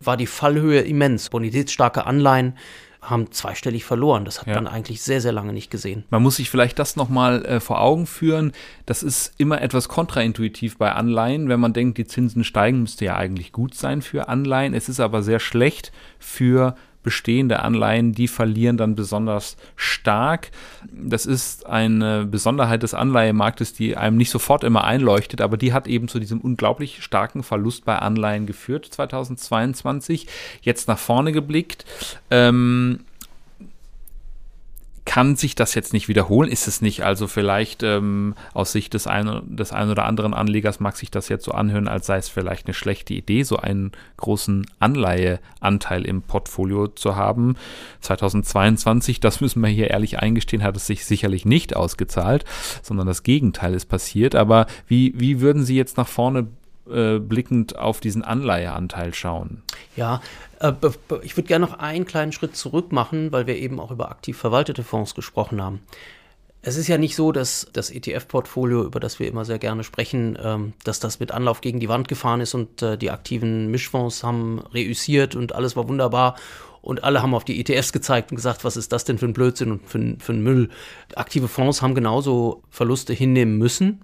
war 0.00 0.16
die 0.16 0.26
Fallhöhe 0.26 0.80
immens. 0.80 1.28
Bonitätsstarke 1.30 2.06
Anleihen 2.06 2.56
haben 3.00 3.30
zweistellig 3.30 3.84
verloren. 3.84 4.24
Das 4.24 4.40
hat 4.40 4.48
ja. 4.48 4.54
man 4.54 4.66
eigentlich 4.66 5.02
sehr, 5.02 5.20
sehr 5.20 5.32
lange 5.32 5.52
nicht 5.52 5.70
gesehen. 5.70 6.04
Man 6.10 6.22
muss 6.22 6.36
sich 6.36 6.50
vielleicht 6.50 6.78
das 6.78 6.96
nochmal 6.96 7.44
äh, 7.44 7.60
vor 7.60 7.80
Augen 7.80 8.06
führen. 8.06 8.52
Das 8.86 9.02
ist 9.02 9.32
immer 9.38 9.62
etwas 9.62 9.88
kontraintuitiv 9.88 10.78
bei 10.78 10.92
Anleihen. 10.92 11.48
Wenn 11.48 11.60
man 11.60 11.72
denkt, 11.72 11.98
die 11.98 12.06
Zinsen 12.06 12.44
steigen, 12.44 12.82
müsste 12.82 13.04
ja 13.04 13.16
eigentlich 13.16 13.52
gut 13.52 13.74
sein 13.74 14.02
für 14.02 14.28
Anleihen. 14.28 14.74
Es 14.74 14.88
ist 14.88 15.00
aber 15.00 15.22
sehr 15.22 15.40
schlecht 15.40 15.92
für 16.18 16.74
bestehende 17.08 17.60
Anleihen, 17.60 18.12
die 18.12 18.28
verlieren 18.28 18.76
dann 18.76 18.94
besonders 18.94 19.56
stark. 19.76 20.50
Das 20.92 21.24
ist 21.24 21.64
eine 21.64 22.26
Besonderheit 22.26 22.82
des 22.82 22.92
Anleihemarktes, 22.92 23.72
die 23.72 23.96
einem 23.96 24.18
nicht 24.18 24.28
sofort 24.28 24.62
immer 24.62 24.84
einleuchtet, 24.84 25.40
aber 25.40 25.56
die 25.56 25.72
hat 25.72 25.86
eben 25.86 26.08
zu 26.08 26.18
diesem 26.18 26.38
unglaublich 26.42 27.02
starken 27.02 27.42
Verlust 27.42 27.86
bei 27.86 27.98
Anleihen 27.98 28.44
geführt 28.44 28.84
2022. 28.90 30.26
Jetzt 30.60 30.86
nach 30.86 30.98
vorne 30.98 31.32
geblickt. 31.32 31.86
Ähm, 32.30 33.00
kann 35.08 35.36
sich 35.36 35.54
das 35.54 35.74
jetzt 35.74 35.94
nicht 35.94 36.08
wiederholen? 36.08 36.50
Ist 36.50 36.68
es 36.68 36.82
nicht 36.82 37.02
also 37.02 37.26
vielleicht 37.28 37.82
ähm, 37.82 38.34
aus 38.52 38.72
Sicht 38.72 38.92
des 38.92 39.06
einen, 39.06 39.56
des 39.56 39.72
einen 39.72 39.90
oder 39.90 40.04
anderen 40.04 40.34
Anlegers 40.34 40.80
mag 40.80 40.98
sich 40.98 41.10
das 41.10 41.30
jetzt 41.30 41.46
so 41.46 41.52
anhören, 41.52 41.88
als 41.88 42.04
sei 42.04 42.18
es 42.18 42.28
vielleicht 42.28 42.66
eine 42.66 42.74
schlechte 42.74 43.14
Idee, 43.14 43.42
so 43.42 43.56
einen 43.56 43.92
großen 44.18 44.66
Anleiheanteil 44.80 46.04
im 46.04 46.20
Portfolio 46.20 46.88
zu 46.88 47.16
haben. 47.16 47.56
2022, 48.02 49.18
das 49.18 49.40
müssen 49.40 49.62
wir 49.62 49.70
hier 49.70 49.88
ehrlich 49.88 50.18
eingestehen, 50.18 50.62
hat 50.62 50.76
es 50.76 50.86
sich 50.86 51.06
sicherlich 51.06 51.46
nicht 51.46 51.74
ausgezahlt, 51.74 52.44
sondern 52.82 53.06
das 53.06 53.22
Gegenteil 53.22 53.72
ist 53.72 53.86
passiert. 53.86 54.34
Aber 54.34 54.66
wie, 54.88 55.14
wie 55.16 55.40
würden 55.40 55.64
Sie 55.64 55.74
jetzt 55.74 55.96
nach 55.96 56.06
vorne 56.06 56.48
äh, 56.90 57.18
blickend 57.18 57.76
auf 57.76 58.00
diesen 58.00 58.22
Anleiheanteil 58.22 59.14
schauen? 59.14 59.62
Ja, 59.96 60.20
äh, 60.60 60.72
ich 61.22 61.36
würde 61.36 61.48
gerne 61.48 61.66
noch 61.66 61.78
einen 61.78 62.04
kleinen 62.04 62.32
Schritt 62.32 62.56
zurück 62.56 62.92
machen, 62.92 63.32
weil 63.32 63.46
wir 63.46 63.56
eben 63.56 63.80
auch 63.80 63.90
über 63.90 64.10
aktiv 64.10 64.36
verwaltete 64.36 64.82
Fonds 64.82 65.14
gesprochen 65.14 65.62
haben. 65.62 65.80
Es 66.60 66.76
ist 66.76 66.88
ja 66.88 66.98
nicht 66.98 67.14
so, 67.14 67.30
dass 67.30 67.68
das 67.72 67.90
ETF-Portfolio, 67.90 68.84
über 68.84 68.98
das 68.98 69.20
wir 69.20 69.28
immer 69.28 69.44
sehr 69.44 69.58
gerne 69.58 69.84
sprechen, 69.84 70.36
ähm, 70.42 70.72
dass 70.84 70.98
das 70.98 71.20
mit 71.20 71.30
Anlauf 71.30 71.60
gegen 71.60 71.78
die 71.78 71.88
Wand 71.88 72.08
gefahren 72.08 72.40
ist 72.40 72.54
und 72.54 72.82
äh, 72.82 72.98
die 72.98 73.10
aktiven 73.10 73.70
Mischfonds 73.70 74.24
haben 74.24 74.58
reüssiert 74.74 75.36
und 75.36 75.54
alles 75.54 75.76
war 75.76 75.88
wunderbar 75.88 76.34
und 76.82 77.04
alle 77.04 77.22
haben 77.22 77.34
auf 77.34 77.44
die 77.44 77.60
ETFs 77.60 77.92
gezeigt 77.92 78.32
und 78.32 78.36
gesagt, 78.36 78.64
was 78.64 78.76
ist 78.76 78.92
das 78.92 79.04
denn 79.04 79.18
für 79.18 79.26
ein 79.26 79.32
Blödsinn 79.32 79.72
und 79.72 79.86
für, 79.86 80.16
für 80.18 80.32
ein 80.32 80.42
Müll. 80.42 80.68
Aktive 81.14 81.48
Fonds 81.48 81.80
haben 81.80 81.94
genauso 81.94 82.62
Verluste 82.70 83.12
hinnehmen 83.12 83.56
müssen, 83.58 84.00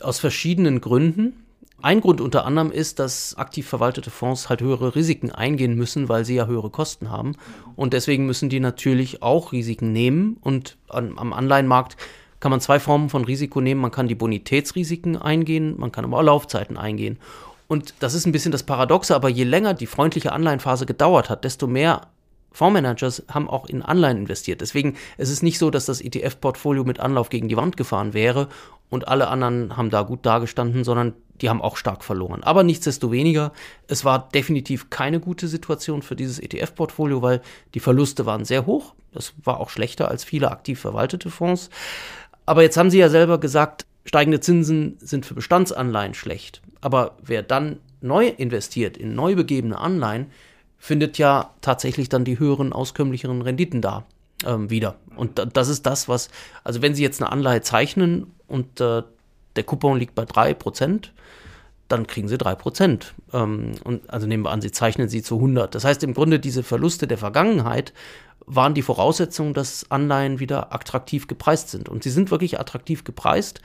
aus 0.00 0.18
verschiedenen 0.18 0.80
Gründen. 0.80 1.45
Ein 1.82 2.00
Grund 2.00 2.20
unter 2.20 2.46
anderem 2.46 2.72
ist, 2.72 2.98
dass 2.98 3.36
aktiv 3.36 3.68
verwaltete 3.68 4.10
Fonds 4.10 4.48
halt 4.48 4.60
höhere 4.60 4.94
Risiken 4.94 5.30
eingehen 5.30 5.74
müssen, 5.74 6.08
weil 6.08 6.24
sie 6.24 6.34
ja 6.34 6.46
höhere 6.46 6.70
Kosten 6.70 7.10
haben. 7.10 7.36
Und 7.76 7.92
deswegen 7.92 8.26
müssen 8.26 8.48
die 8.48 8.60
natürlich 8.60 9.22
auch 9.22 9.52
Risiken 9.52 9.92
nehmen. 9.92 10.38
Und 10.40 10.78
an, 10.88 11.12
am 11.16 11.32
Anleihenmarkt 11.32 11.96
kann 12.40 12.50
man 12.50 12.60
zwei 12.60 12.80
Formen 12.80 13.10
von 13.10 13.24
Risiko 13.24 13.60
nehmen. 13.60 13.80
Man 13.80 13.90
kann 13.90 14.08
die 14.08 14.14
Bonitätsrisiken 14.14 15.16
eingehen, 15.16 15.74
man 15.78 15.92
kann 15.92 16.04
aber 16.04 16.18
auch 16.18 16.22
Laufzeiten 16.22 16.76
eingehen. 16.76 17.18
Und 17.68 17.94
das 18.00 18.14
ist 18.14 18.26
ein 18.26 18.32
bisschen 18.32 18.52
das 18.52 18.62
Paradoxe, 18.62 19.14
aber 19.14 19.28
je 19.28 19.44
länger 19.44 19.74
die 19.74 19.86
freundliche 19.86 20.32
Anleihenphase 20.32 20.86
gedauert 20.86 21.28
hat, 21.28 21.44
desto 21.44 21.66
mehr 21.66 22.08
Fondsmanagers 22.52 23.24
haben 23.28 23.50
auch 23.50 23.66
in 23.66 23.82
Anleihen 23.82 24.16
investiert. 24.16 24.62
Deswegen 24.62 24.96
ist 25.18 25.28
es 25.30 25.42
nicht 25.42 25.58
so, 25.58 25.70
dass 25.70 25.84
das 25.84 26.00
ETF-Portfolio 26.00 26.84
mit 26.84 27.00
Anlauf 27.00 27.28
gegen 27.28 27.48
die 27.48 27.56
Wand 27.56 27.76
gefahren 27.76 28.14
wäre 28.14 28.48
und 28.90 29.08
alle 29.08 29.28
anderen 29.28 29.76
haben 29.76 29.90
da 29.90 30.02
gut 30.02 30.24
dagestanden, 30.24 30.84
sondern 30.84 31.14
die 31.40 31.48
haben 31.48 31.60
auch 31.60 31.76
stark 31.76 32.04
verloren. 32.04 32.42
Aber 32.42 32.62
nichtsdestoweniger, 32.62 33.52
es 33.88 34.04
war 34.04 34.28
definitiv 34.28 34.90
keine 34.90 35.20
gute 35.20 35.48
Situation 35.48 36.02
für 36.02 36.16
dieses 36.16 36.38
ETF-Portfolio, 36.38 37.22
weil 37.22 37.42
die 37.74 37.80
Verluste 37.80 38.26
waren 38.26 38.44
sehr 38.44 38.66
hoch. 38.66 38.94
Das 39.12 39.34
war 39.42 39.60
auch 39.60 39.70
schlechter 39.70 40.08
als 40.08 40.24
viele 40.24 40.50
aktiv 40.50 40.80
verwaltete 40.80 41.30
Fonds. 41.30 41.70
Aber 42.46 42.62
jetzt 42.62 42.76
haben 42.76 42.90
Sie 42.90 42.98
ja 42.98 43.08
selber 43.08 43.38
gesagt, 43.38 43.86
steigende 44.04 44.40
Zinsen 44.40 44.96
sind 45.00 45.26
für 45.26 45.34
Bestandsanleihen 45.34 46.14
schlecht. 46.14 46.62
Aber 46.80 47.16
wer 47.22 47.42
dann 47.42 47.80
neu 48.00 48.28
investiert 48.28 48.96
in 48.96 49.14
neu 49.14 49.34
begebene 49.34 49.78
Anleihen, 49.78 50.26
findet 50.78 51.18
ja 51.18 51.50
tatsächlich 51.60 52.08
dann 52.08 52.24
die 52.24 52.38
höheren, 52.38 52.72
auskömmlicheren 52.72 53.42
Renditen 53.42 53.80
da 53.80 54.06
ähm, 54.44 54.70
wieder. 54.70 54.96
Und 55.16 55.40
das 55.54 55.68
ist 55.68 55.86
das, 55.86 56.08
was, 56.08 56.28
also 56.64 56.82
wenn 56.82 56.94
Sie 56.94 57.02
jetzt 57.02 57.22
eine 57.22 57.32
Anleihe 57.32 57.62
zeichnen 57.62 58.34
und 58.48 58.80
äh, 58.80 59.02
der 59.56 59.64
Coupon 59.64 59.98
liegt 59.98 60.14
bei 60.14 60.24
3%, 60.24 61.10
dann 61.88 62.06
kriegen 62.06 62.28
sie 62.28 62.36
3%. 62.36 63.12
Ähm, 63.32 63.72
und 63.84 64.10
also 64.10 64.26
nehmen 64.26 64.44
wir 64.44 64.50
an, 64.50 64.60
sie 64.60 64.72
zeichnen 64.72 65.08
sie 65.08 65.22
zu 65.22 65.36
100. 65.36 65.74
Das 65.74 65.84
heißt 65.84 66.02
im 66.02 66.14
Grunde, 66.14 66.38
diese 66.38 66.62
Verluste 66.62 67.06
der 67.06 67.18
Vergangenheit 67.18 67.92
waren 68.44 68.74
die 68.74 68.82
Voraussetzung, 68.82 69.54
dass 69.54 69.90
Anleihen 69.90 70.38
wieder 70.38 70.74
attraktiv 70.74 71.26
gepreist 71.26 71.70
sind. 71.70 71.88
Und 71.88 72.02
sie 72.02 72.10
sind 72.10 72.30
wirklich 72.30 72.60
attraktiv 72.60 73.04
gepreist. 73.04 73.60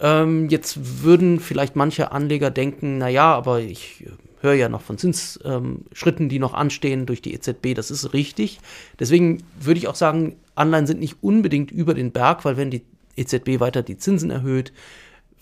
Ähm, 0.00 0.48
jetzt 0.48 1.02
würden 1.02 1.40
vielleicht 1.40 1.74
manche 1.74 2.12
Anleger 2.12 2.50
denken, 2.50 2.98
na 2.98 3.08
ja, 3.08 3.34
aber 3.34 3.60
ich 3.60 4.04
höre 4.40 4.54
ja 4.54 4.68
noch 4.68 4.82
von 4.82 4.98
Zinsschritten, 4.98 6.24
ähm, 6.24 6.28
die 6.28 6.38
noch 6.38 6.54
anstehen 6.54 7.06
durch 7.06 7.22
die 7.22 7.34
EZB. 7.34 7.74
Das 7.74 7.90
ist 7.90 8.12
richtig. 8.12 8.60
Deswegen 8.98 9.42
würde 9.60 9.78
ich 9.78 9.88
auch 9.88 9.94
sagen, 9.94 10.36
Anleihen 10.54 10.86
sind 10.86 11.00
nicht 11.00 11.16
unbedingt 11.22 11.70
über 11.70 11.94
den 11.94 12.12
Berg, 12.12 12.44
weil 12.44 12.56
wenn 12.56 12.70
die 12.70 12.82
EZB 13.16 13.60
weiter 13.60 13.82
die 13.82 13.98
Zinsen 13.98 14.30
erhöht, 14.30 14.72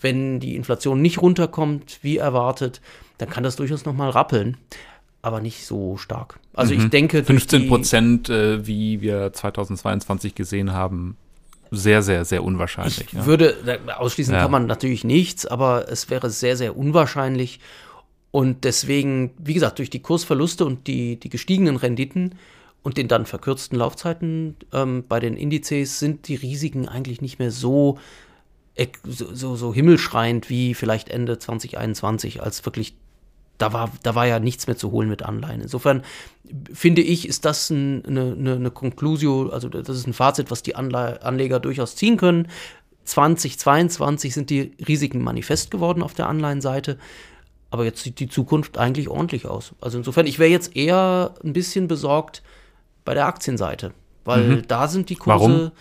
wenn 0.01 0.39
die 0.39 0.55
Inflation 0.55 1.01
nicht 1.01 1.21
runterkommt, 1.21 1.99
wie 2.01 2.17
erwartet, 2.17 2.81
dann 3.17 3.29
kann 3.29 3.43
das 3.43 3.55
durchaus 3.55 3.85
nochmal 3.85 4.09
rappeln, 4.09 4.57
aber 5.21 5.41
nicht 5.41 5.65
so 5.65 5.97
stark. 5.97 6.39
Also 6.53 6.73
mhm. 6.73 6.81
ich 6.81 6.89
denke. 6.89 7.23
15 7.23 7.67
Prozent, 7.67 8.29
äh, 8.29 8.65
wie 8.65 9.01
wir 9.01 9.33
2022 9.33 10.35
gesehen 10.35 10.73
haben, 10.73 11.17
sehr, 11.71 12.01
sehr, 12.01 12.25
sehr 12.25 12.43
unwahrscheinlich. 12.43 13.01
Ich 13.01 13.13
ja. 13.13 13.25
würde, 13.25 13.79
ausschließen 13.97 14.33
ja. 14.33 14.41
kann 14.41 14.51
man 14.51 14.67
natürlich 14.67 15.03
nichts, 15.03 15.45
aber 15.45 15.89
es 15.89 16.09
wäre 16.09 16.29
sehr, 16.29 16.55
sehr 16.55 16.77
unwahrscheinlich. 16.77 17.59
Und 18.37 18.65
deswegen, 18.65 19.31
wie 19.39 19.55
gesagt, 19.55 19.79
durch 19.79 19.89
die 19.89 20.03
Kursverluste 20.03 20.63
und 20.63 20.85
die, 20.85 21.19
die 21.19 21.29
gestiegenen 21.29 21.75
Renditen 21.75 22.35
und 22.83 22.97
den 22.97 23.07
dann 23.07 23.25
verkürzten 23.25 23.79
Laufzeiten 23.79 24.55
ähm, 24.71 25.05
bei 25.09 25.19
den 25.19 25.35
Indizes 25.35 25.97
sind 25.97 26.27
die 26.27 26.35
Risiken 26.35 26.87
eigentlich 26.87 27.19
nicht 27.19 27.39
mehr 27.39 27.49
so 27.49 27.97
so, 29.07 29.55
so, 29.55 29.73
himmelschreiend 29.73 30.51
wie 30.51 30.75
vielleicht 30.75 31.09
Ende 31.09 31.39
2021, 31.39 32.43
als 32.43 32.63
wirklich 32.63 32.95
da 33.57 33.73
war, 33.73 33.91
da 34.03 34.13
war 34.13 34.27
ja 34.27 34.37
nichts 34.37 34.67
mehr 34.67 34.77
zu 34.77 34.91
holen 34.91 35.09
mit 35.09 35.23
Anleihen. 35.23 35.61
Insofern 35.61 36.03
finde 36.71 37.01
ich, 37.01 37.27
ist 37.27 37.43
das 37.43 37.71
ein, 37.71 38.05
eine, 38.05 38.35
eine, 38.37 38.53
eine 38.53 38.69
Conclusio, 38.69 39.49
also 39.49 39.67
das 39.67 39.97
ist 39.97 40.05
ein 40.05 40.13
Fazit, 40.13 40.51
was 40.51 40.61
die 40.61 40.75
Anle 40.75 41.23
Anleger 41.23 41.59
durchaus 41.59 41.95
ziehen 41.95 42.17
können. 42.17 42.49
2022 43.05 44.31
sind 44.35 44.51
die 44.51 44.73
Risiken 44.87 45.23
manifest 45.23 45.71
geworden 45.71 46.03
auf 46.03 46.13
der 46.13 46.29
Anleihenseite, 46.29 46.99
aber 47.69 47.85
jetzt 47.85 48.03
sieht 48.03 48.19
die 48.19 48.29
Zukunft 48.29 48.77
eigentlich 48.77 49.09
ordentlich 49.09 49.45
aus. 49.45 49.73
Also 49.81 49.97
insofern, 49.97 50.25
ich 50.25 50.39
wäre 50.39 50.49
jetzt 50.49 50.75
eher 50.75 51.33
ein 51.43 51.53
bisschen 51.53 51.87
besorgt 51.87 52.41
bei 53.05 53.13
der 53.13 53.25
Aktienseite, 53.25 53.93
weil 54.25 54.43
mhm. 54.43 54.67
da 54.67 54.87
sind 54.87 55.09
die 55.09 55.15
Kurse. 55.15 55.39
Warum? 55.39 55.71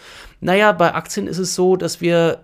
Naja, 0.41 0.73
bei 0.73 0.95
Aktien 0.95 1.27
ist 1.27 1.39
es 1.39 1.55
so, 1.55 1.77
dass 1.77 2.01
wir 2.01 2.41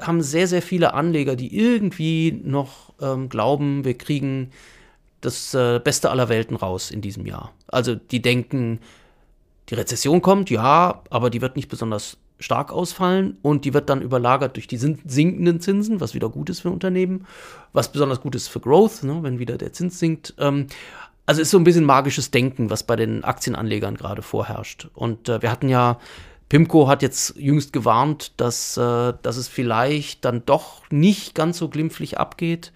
haben 0.00 0.20
sehr, 0.22 0.46
sehr 0.46 0.62
viele 0.62 0.94
Anleger, 0.94 1.36
die 1.36 1.56
irgendwie 1.56 2.40
noch 2.44 2.92
ähm, 3.00 3.28
glauben, 3.28 3.84
wir 3.84 3.96
kriegen 3.96 4.50
das 5.20 5.54
äh, 5.54 5.80
Beste 5.82 6.10
aller 6.10 6.28
Welten 6.28 6.56
raus 6.56 6.90
in 6.90 7.00
diesem 7.00 7.26
Jahr. 7.26 7.52
Also 7.68 7.94
die 7.94 8.20
denken, 8.20 8.80
die 9.70 9.74
Rezession 9.74 10.22
kommt, 10.22 10.50
ja, 10.50 11.02
aber 11.10 11.30
die 11.30 11.40
wird 11.40 11.56
nicht 11.56 11.68
besonders 11.68 12.18
stark 12.38 12.72
ausfallen 12.72 13.38
und 13.42 13.64
die 13.64 13.72
wird 13.72 13.88
dann 13.88 14.02
überlagert 14.02 14.56
durch 14.56 14.66
die 14.66 14.76
sinkenden 14.76 15.60
Zinsen, 15.60 16.00
was 16.00 16.14
wieder 16.14 16.28
gut 16.28 16.50
ist 16.50 16.60
für 16.60 16.70
Unternehmen, 16.70 17.26
was 17.72 17.90
besonders 17.90 18.20
gut 18.20 18.34
ist 18.34 18.48
für 18.48 18.60
Growth, 18.60 19.02
ne, 19.02 19.22
wenn 19.22 19.38
wieder 19.38 19.56
der 19.56 19.72
Zins 19.72 19.98
sinkt. 19.98 20.34
Ähm, 20.38 20.66
also 21.24 21.42
ist 21.42 21.50
so 21.50 21.58
ein 21.58 21.64
bisschen 21.64 21.84
magisches 21.84 22.30
Denken, 22.30 22.70
was 22.70 22.84
bei 22.84 22.94
den 22.94 23.24
Aktienanlegern 23.24 23.96
gerade 23.96 24.22
vorherrscht. 24.22 24.88
Und 24.94 25.28
äh, 25.28 25.42
wir 25.42 25.50
hatten 25.50 25.68
ja 25.68 25.98
Pimco 26.48 26.86
hat 26.86 27.02
jetzt 27.02 27.34
jüngst 27.36 27.72
gewarnt, 27.72 28.32
dass, 28.36 28.76
äh, 28.76 29.12
dass 29.22 29.36
es 29.36 29.48
vielleicht 29.48 30.24
dann 30.24 30.44
doch 30.46 30.82
nicht 30.90 31.34
ganz 31.34 31.58
so 31.58 31.68
glimpflich 31.68 32.18
abgeht 32.18 32.72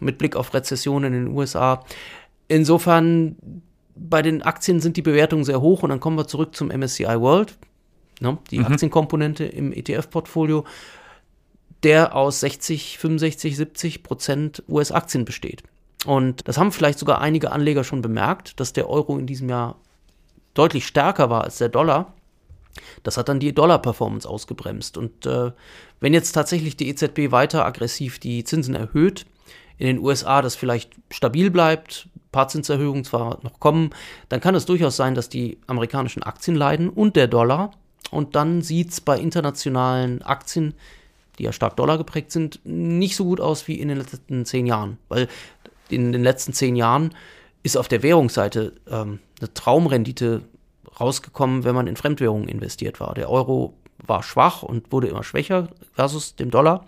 mit 0.00 0.18
Blick 0.18 0.36
auf 0.36 0.52
Rezessionen 0.52 1.14
in 1.14 1.24
den 1.24 1.34
USA. 1.34 1.84
Insofern, 2.48 3.36
bei 3.96 4.20
den 4.20 4.42
Aktien 4.42 4.80
sind 4.80 4.96
die 4.96 5.02
Bewertungen 5.02 5.44
sehr 5.44 5.62
hoch 5.62 5.82
und 5.82 5.90
dann 5.90 6.00
kommen 6.00 6.18
wir 6.18 6.26
zurück 6.26 6.54
zum 6.54 6.68
MSCI 6.68 7.20
World, 7.20 7.56
ne, 8.20 8.38
die 8.50 8.58
mhm. 8.58 8.66
Aktienkomponente 8.66 9.44
im 9.44 9.72
ETF-Portfolio, 9.72 10.64
der 11.82 12.14
aus 12.14 12.40
60, 12.40 12.98
65, 12.98 13.56
70 13.56 14.02
Prozent 14.02 14.62
US-Aktien 14.68 15.24
besteht. 15.24 15.62
Und 16.06 16.46
das 16.48 16.58
haben 16.58 16.72
vielleicht 16.72 16.98
sogar 16.98 17.20
einige 17.20 17.52
Anleger 17.52 17.84
schon 17.84 18.02
bemerkt, 18.02 18.58
dass 18.60 18.72
der 18.72 18.88
Euro 18.88 19.18
in 19.18 19.26
diesem 19.26 19.48
Jahr 19.48 19.76
deutlich 20.54 20.86
stärker 20.86 21.30
war 21.30 21.44
als 21.44 21.58
der 21.58 21.68
Dollar. 21.68 22.14
Das 23.02 23.16
hat 23.16 23.28
dann 23.28 23.40
die 23.40 23.54
Dollar-Performance 23.54 24.28
ausgebremst. 24.28 24.98
Und 24.98 25.26
äh, 25.26 25.52
wenn 26.00 26.12
jetzt 26.14 26.32
tatsächlich 26.32 26.76
die 26.76 26.88
EZB 26.88 27.30
weiter 27.30 27.64
aggressiv 27.64 28.18
die 28.18 28.44
Zinsen 28.44 28.74
erhöht, 28.74 29.26
in 29.78 29.86
den 29.86 29.98
USA 29.98 30.42
das 30.42 30.56
vielleicht 30.56 30.92
stabil 31.10 31.50
bleibt, 31.50 32.08
ein 32.14 32.30
paar 32.32 32.48
Zinserhöhungen 32.48 33.04
zwar 33.04 33.38
noch 33.42 33.60
kommen, 33.60 33.90
dann 34.28 34.40
kann 34.40 34.54
es 34.54 34.66
durchaus 34.66 34.96
sein, 34.96 35.14
dass 35.14 35.28
die 35.28 35.58
amerikanischen 35.66 36.22
Aktien 36.22 36.56
leiden 36.56 36.88
und 36.88 37.16
der 37.16 37.28
Dollar. 37.28 37.72
Und 38.10 38.36
dann 38.36 38.62
sieht 38.62 38.90
es 38.90 39.00
bei 39.00 39.18
internationalen 39.18 40.22
Aktien, 40.22 40.74
die 41.38 41.44
ja 41.44 41.52
stark 41.52 41.76
Dollar 41.76 41.98
geprägt 41.98 42.30
sind, 42.30 42.60
nicht 42.64 43.16
so 43.16 43.24
gut 43.24 43.40
aus 43.40 43.66
wie 43.66 43.80
in 43.80 43.88
den 43.88 43.98
letzten 43.98 44.44
zehn 44.44 44.66
Jahren. 44.66 44.98
Weil 45.08 45.28
in 45.88 46.12
den 46.12 46.22
letzten 46.22 46.52
zehn 46.52 46.76
Jahren 46.76 47.14
ist 47.62 47.76
auf 47.76 47.88
der 47.88 48.02
Währungsseite 48.02 48.74
ähm, 48.88 49.18
eine 49.40 49.52
Traumrendite 49.52 50.42
rausgekommen, 51.00 51.64
wenn 51.64 51.74
man 51.74 51.86
in 51.86 51.96
Fremdwährungen 51.96 52.48
investiert 52.48 53.00
war. 53.00 53.14
Der 53.14 53.30
Euro 53.30 53.74
war 53.98 54.22
schwach 54.22 54.62
und 54.62 54.92
wurde 54.92 55.08
immer 55.08 55.24
schwächer 55.24 55.68
versus 55.92 56.36
dem 56.36 56.50
Dollar. 56.50 56.86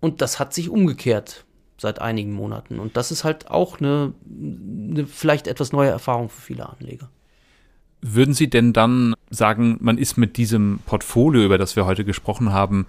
Und 0.00 0.20
das 0.20 0.38
hat 0.38 0.54
sich 0.54 0.68
umgekehrt 0.68 1.44
seit 1.78 2.00
einigen 2.00 2.32
Monaten. 2.32 2.78
Und 2.78 2.96
das 2.96 3.10
ist 3.10 3.24
halt 3.24 3.50
auch 3.50 3.80
eine, 3.80 4.14
eine 4.30 5.06
vielleicht 5.06 5.46
etwas 5.46 5.72
neue 5.72 5.90
Erfahrung 5.90 6.28
für 6.28 6.40
viele 6.40 6.68
Anleger. 6.68 7.10
Würden 8.02 8.34
Sie 8.34 8.48
denn 8.48 8.72
dann 8.72 9.14
sagen, 9.36 9.76
man 9.80 9.98
ist 9.98 10.16
mit 10.16 10.36
diesem 10.36 10.80
Portfolio, 10.86 11.42
über 11.44 11.58
das 11.58 11.76
wir 11.76 11.86
heute 11.86 12.04
gesprochen 12.04 12.52
haben, 12.52 12.86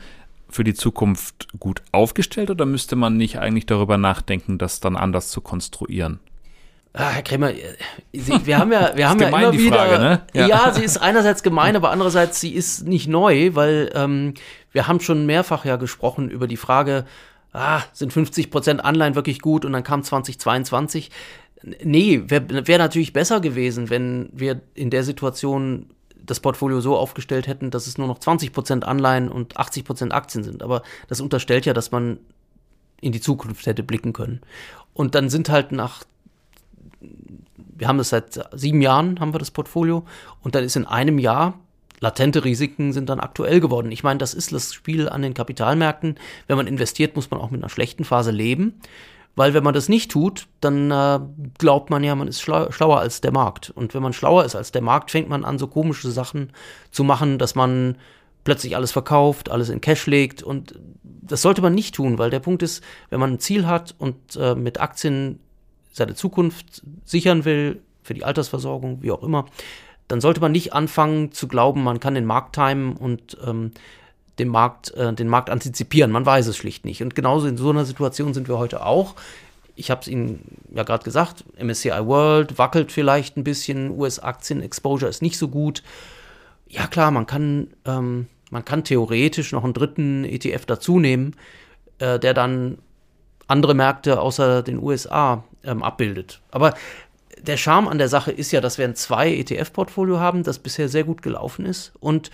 für 0.50 0.64
die 0.64 0.74
Zukunft 0.74 1.48
gut 1.60 1.82
aufgestellt 1.92 2.50
oder 2.50 2.66
müsste 2.66 2.96
man 2.96 3.18
nicht 3.18 3.40
eigentlich 3.40 3.66
darüber 3.66 3.98
nachdenken, 3.98 4.58
das 4.58 4.80
dann 4.80 4.96
anders 4.96 5.30
zu 5.30 5.42
konstruieren? 5.42 6.20
Ah, 6.94 7.10
Herr 7.10 7.22
Krämer, 7.22 7.52
äh, 7.52 7.76
wir 8.12 8.58
haben 8.58 8.72
ja, 8.72 8.92
wir 8.96 9.10
haben 9.10 9.20
ja 9.20 9.28
immer 9.28 9.54
wieder. 9.54 9.78
Frage, 9.78 10.00
ne? 10.00 10.22
ja. 10.34 10.48
ja. 10.48 10.74
sie 10.74 10.84
ist 10.84 10.98
einerseits 10.98 11.44
gemein, 11.44 11.76
aber 11.76 11.92
andererseits 11.92 12.40
sie 12.40 12.54
ist 12.54 12.88
nicht 12.88 13.08
neu, 13.08 13.52
weil 13.54 13.92
ähm, 13.94 14.34
wir 14.72 14.88
haben 14.88 15.00
schon 15.00 15.26
mehrfach 15.26 15.66
ja 15.66 15.76
gesprochen 15.76 16.30
über 16.30 16.48
die 16.48 16.58
Frage, 16.58 17.06
ah, 17.54 17.82
sind 17.94 18.14
50 18.14 18.50
Prozent 18.50 18.84
Anleihen 18.84 19.16
wirklich 19.16 19.42
gut 19.42 19.64
und 19.64 19.74
dann 19.74 19.84
kam 19.84 20.04
2022. 20.04 21.12
Nee, 21.84 22.24
wäre 22.28 22.68
wär 22.68 22.78
natürlich 22.78 23.14
besser 23.14 23.42
gewesen, 23.42 23.90
wenn 23.90 24.30
wir 24.32 24.62
in 24.74 24.90
der 24.90 25.04
Situation 25.04 25.88
das 26.28 26.40
Portfolio 26.40 26.82
so 26.82 26.96
aufgestellt 26.96 27.48
hätten, 27.48 27.72
dass 27.72 27.88
es 27.88 27.98
nur 27.98 28.08
noch 28.08 28.20
20 28.20 28.54
Prozent 28.54 28.86
Anleihen 28.86 29.30
und 29.30 29.58
80 29.58 29.84
Prozent 29.84 30.13
Aktien 30.13 30.44
sind. 30.44 30.62
Aber 30.62 30.84
das 31.08 31.22
unterstellt 31.22 31.66
ja, 31.66 31.74
dass 31.74 31.92
man 31.92 32.20
in 33.02 33.12
die 33.12 33.22
Zukunft 33.22 33.66
hätte 33.66 33.84
blicken 33.84 34.13
können. 34.13 34.42
Und 34.94 35.16
dann 35.16 35.30
sind 35.30 35.50
halt 35.50 35.72
nach, 35.72 36.04
wir 37.00 37.88
haben 37.88 37.98
das 37.98 38.10
seit 38.10 38.40
sieben 38.54 38.82
Jahren, 38.82 39.20
haben 39.20 39.34
wir 39.34 39.40
das 39.40 39.52
Portfolio, 39.52 40.06
und 40.42 40.56
dann 40.56 40.63
ist 40.63 40.76
in 40.76 40.86
einem 40.86 41.20
Jahr 41.20 41.60
latente 42.00 42.44
Risiken 42.44 42.94
sind 42.94 43.10
dann 43.10 43.20
aktuell 43.20 43.60
geworden. 43.60 43.92
Ich 43.92 44.04
meine, 44.04 44.20
das 44.20 44.34
ist 44.34 44.52
das 44.52 44.74
Spiel 44.74 45.10
an 45.10 45.22
den 45.22 45.34
Kapitalmärkten. 45.34 46.16
Wenn 46.46 46.58
man 46.58 46.68
investiert, 46.68 47.16
muss 47.16 47.32
man 47.32 47.40
auch 47.40 47.50
mit 47.50 47.62
einer 47.62 47.70
schlechten 47.70 48.04
Phase 48.04 48.32
leben. 48.32 48.82
Weil 49.38 49.54
wenn 49.54 49.63
man 49.63 49.76
das 49.76 49.88
nicht 49.88 50.10
tut, 50.10 50.47
dann 50.62 50.89
äh, 50.89 51.19
glaubt 51.60 51.91
man 51.91 52.04
ja, 52.04 52.15
man 52.15 52.28
ist 52.28 52.41
schlau 52.41 52.71
schlauer 52.71 53.00
als 53.00 53.21
der 53.21 53.32
Markt. 53.32 53.69
Und 53.69 53.93
wenn 53.93 54.02
man 54.02 54.12
schlauer 54.12 54.43
ist 54.43 54.56
als 54.56 54.71
der 54.71 54.82
Markt, 54.82 55.12
fängt 55.12 55.30
man 55.30 55.45
an, 55.45 55.60
so 55.60 55.67
komische 55.67 56.10
Sachen 56.10 56.52
zu 56.89 57.04
machen, 57.04 57.38
dass 57.38 57.54
man 57.54 57.97
plötzlich 58.43 58.76
alles 58.76 58.91
verkauft, 58.91 59.52
alles 59.52 59.69
in 59.69 59.80
Cash 59.80 60.08
legt. 60.08 60.41
Und 60.41 60.73
das 61.04 61.43
sollte 61.43 61.62
man 61.62 61.76
nicht 61.76 61.93
tun, 61.93 62.17
weil 62.17 62.32
der 62.32 62.39
Punkt 62.39 62.63
ist, 62.63 62.84
wenn 63.12 63.19
man 63.19 63.34
ein 63.34 63.39
Ziel 63.39 63.67
hat 63.67 63.93
und 64.00 64.15
äh, 64.38 64.56
mit 64.56 64.82
Aktien 64.82 65.39
seine 65.91 66.15
Zukunft 66.15 66.82
sichern 67.06 67.45
will, 67.45 67.80
für 68.02 68.15
die 68.15 68.23
Altersversorgung, 68.23 69.04
wie 69.04 69.12
auch 69.12 69.21
immer, 69.21 69.45
dann 70.08 70.19
sollte 70.19 70.41
man 70.41 70.52
nicht 70.52 70.73
anfangen 70.73 71.32
zu 71.32 71.47
glauben, 71.47 71.84
man 71.84 72.00
kann 72.00 72.15
den 72.15 72.26
Markt 72.26 72.56
timen 72.56 72.97
und 72.97 73.38
ähm, 73.45 73.71
den 74.39 74.47
Markt, 74.47 74.91
äh, 74.91 75.13
den 75.13 75.28
Markt 75.28 75.50
antizipieren. 75.50 76.12
Man 76.12 76.26
weiß 76.26 76.47
es 76.47 76.58
schlicht 76.58 76.86
nicht. 76.86 77.02
Und 77.02 77.15
genauso 77.15 77.47
in 77.47 77.58
so 77.58 77.69
einer 77.69 77.86
Situation 77.86 78.34
sind 78.34 78.47
wir 78.47 78.58
heute 78.58 78.86
auch. 78.86 79.15
Ich 79.76 79.91
habe 79.91 80.02
es 80.02 80.08
Ihnen 80.08 80.41
ja 80.73 80.84
gerade 80.84 81.04
gesagt, 81.04 81.43
MSCI 81.62 82.06
World 82.06 82.58
wackelt 82.58 82.91
vielleicht 82.91 83.38
ein 83.38 83.43
bisschen, 83.43 83.91
US-Aktien-Exposure 83.91 85.10
ist 85.10 85.21
nicht 85.21 85.38
so 85.38 85.47
gut. 85.47 85.84
Ja 86.67 86.88
klar, 86.88 87.12
man 87.12 87.28
kann, 87.28 87.67
ähm, 87.86 88.28
man 88.50 88.65
kann 88.65 88.84
theoretisch 88.84 89.52
noch 89.52 89.63
einen 89.63 89.73
dritten 89.73 90.26
ETF 90.26 90.65
dazu 90.65 91.00
nehmen, 91.00 91.36
äh, 92.00 92.19
der 92.19 92.34
dann 92.34 92.80
andere 93.47 93.73
Märkte 93.73 94.19
außer 94.19 94.63
den 94.63 94.82
USA 94.82 95.43
ähm, 95.63 95.84
abbildet. 95.84 96.41
Aber 96.52 96.73
der 97.39 97.58
Charme 97.58 97.88
an 97.88 97.97
der 97.97 98.10
Sache 98.10 98.32
ist 98.32 98.52
ja, 98.52 98.62
dass 98.62 98.78
wir 98.78 98.86
ein 98.86 98.95
zwei 98.95 99.32
ETF-Portfolio 99.34 100.19
haben, 100.19 100.43
das 100.43 100.60
bisher 100.60 100.89
sehr 100.89 101.04
gut 101.04 101.21
gelaufen 101.21 101.65
ist. 101.65 101.93
Und 102.00 102.32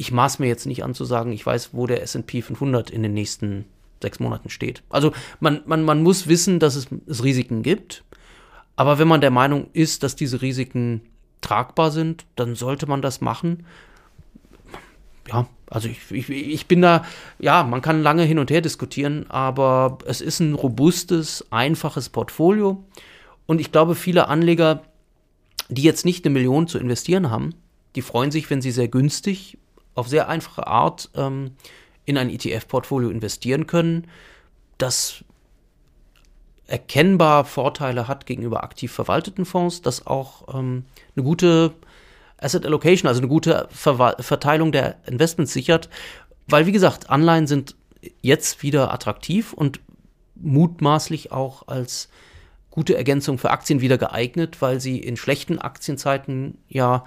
ich 0.00 0.12
maß 0.12 0.38
mir 0.38 0.46
jetzt 0.46 0.64
nicht 0.64 0.82
an 0.82 0.94
zu 0.94 1.04
sagen, 1.04 1.30
ich 1.30 1.44
weiß, 1.44 1.74
wo 1.74 1.86
der 1.86 2.00
SP 2.08 2.40
500 2.40 2.88
in 2.88 3.02
den 3.02 3.12
nächsten 3.12 3.66
sechs 4.00 4.18
Monaten 4.18 4.48
steht. 4.48 4.82
Also 4.88 5.12
man, 5.40 5.60
man, 5.66 5.84
man 5.84 6.02
muss 6.02 6.26
wissen, 6.26 6.58
dass 6.58 6.74
es, 6.74 6.86
es 7.06 7.22
Risiken 7.22 7.62
gibt. 7.62 8.02
Aber 8.76 8.98
wenn 8.98 9.08
man 9.08 9.20
der 9.20 9.30
Meinung 9.30 9.66
ist, 9.74 10.02
dass 10.02 10.16
diese 10.16 10.40
Risiken 10.40 11.02
tragbar 11.42 11.90
sind, 11.90 12.24
dann 12.34 12.54
sollte 12.54 12.86
man 12.86 13.02
das 13.02 13.20
machen. 13.20 13.66
Ja, 15.28 15.46
also 15.68 15.90
ich, 15.90 16.10
ich, 16.10 16.30
ich 16.30 16.66
bin 16.66 16.80
da, 16.80 17.04
ja, 17.38 17.62
man 17.62 17.82
kann 17.82 18.02
lange 18.02 18.22
hin 18.22 18.38
und 18.38 18.50
her 18.50 18.62
diskutieren, 18.62 19.26
aber 19.28 19.98
es 20.06 20.22
ist 20.22 20.40
ein 20.40 20.54
robustes, 20.54 21.44
einfaches 21.50 22.08
Portfolio. 22.08 22.82
Und 23.44 23.60
ich 23.60 23.70
glaube, 23.70 23.94
viele 23.94 24.28
Anleger, 24.28 24.82
die 25.68 25.82
jetzt 25.82 26.06
nicht 26.06 26.24
eine 26.24 26.32
Million 26.32 26.68
zu 26.68 26.78
investieren 26.78 27.30
haben, 27.30 27.54
die 27.96 28.02
freuen 28.02 28.30
sich, 28.30 28.48
wenn 28.48 28.62
sie 28.62 28.70
sehr 28.70 28.88
günstig, 28.88 29.58
auf 29.94 30.08
sehr 30.08 30.28
einfache 30.28 30.66
Art 30.66 31.10
ähm, 31.14 31.52
in 32.04 32.16
ein 32.16 32.30
ETF-Portfolio 32.30 33.10
investieren 33.10 33.66
können, 33.66 34.06
das 34.78 35.24
erkennbar 36.66 37.44
Vorteile 37.44 38.08
hat 38.08 38.26
gegenüber 38.26 38.62
aktiv 38.62 38.92
verwalteten 38.92 39.44
Fonds, 39.44 39.82
das 39.82 40.06
auch 40.06 40.54
ähm, 40.54 40.84
eine 41.16 41.24
gute 41.24 41.72
Asset 42.38 42.64
Allocation, 42.64 43.08
also 43.08 43.20
eine 43.20 43.28
gute 43.28 43.68
Ver 43.70 44.16
Verteilung 44.20 44.72
der 44.72 44.96
Investments 45.06 45.52
sichert, 45.52 45.90
weil 46.46 46.66
wie 46.66 46.72
gesagt, 46.72 47.10
Anleihen 47.10 47.46
sind 47.46 47.74
jetzt 48.22 48.62
wieder 48.62 48.92
attraktiv 48.92 49.52
und 49.52 49.80
mutmaßlich 50.36 51.32
auch 51.32 51.68
als 51.68 52.08
gute 52.70 52.96
Ergänzung 52.96 53.36
für 53.36 53.50
Aktien 53.50 53.80
wieder 53.80 53.98
geeignet, 53.98 54.62
weil 54.62 54.80
sie 54.80 54.98
in 54.98 55.16
schlechten 55.16 55.58
Aktienzeiten 55.58 56.58
ja 56.68 57.04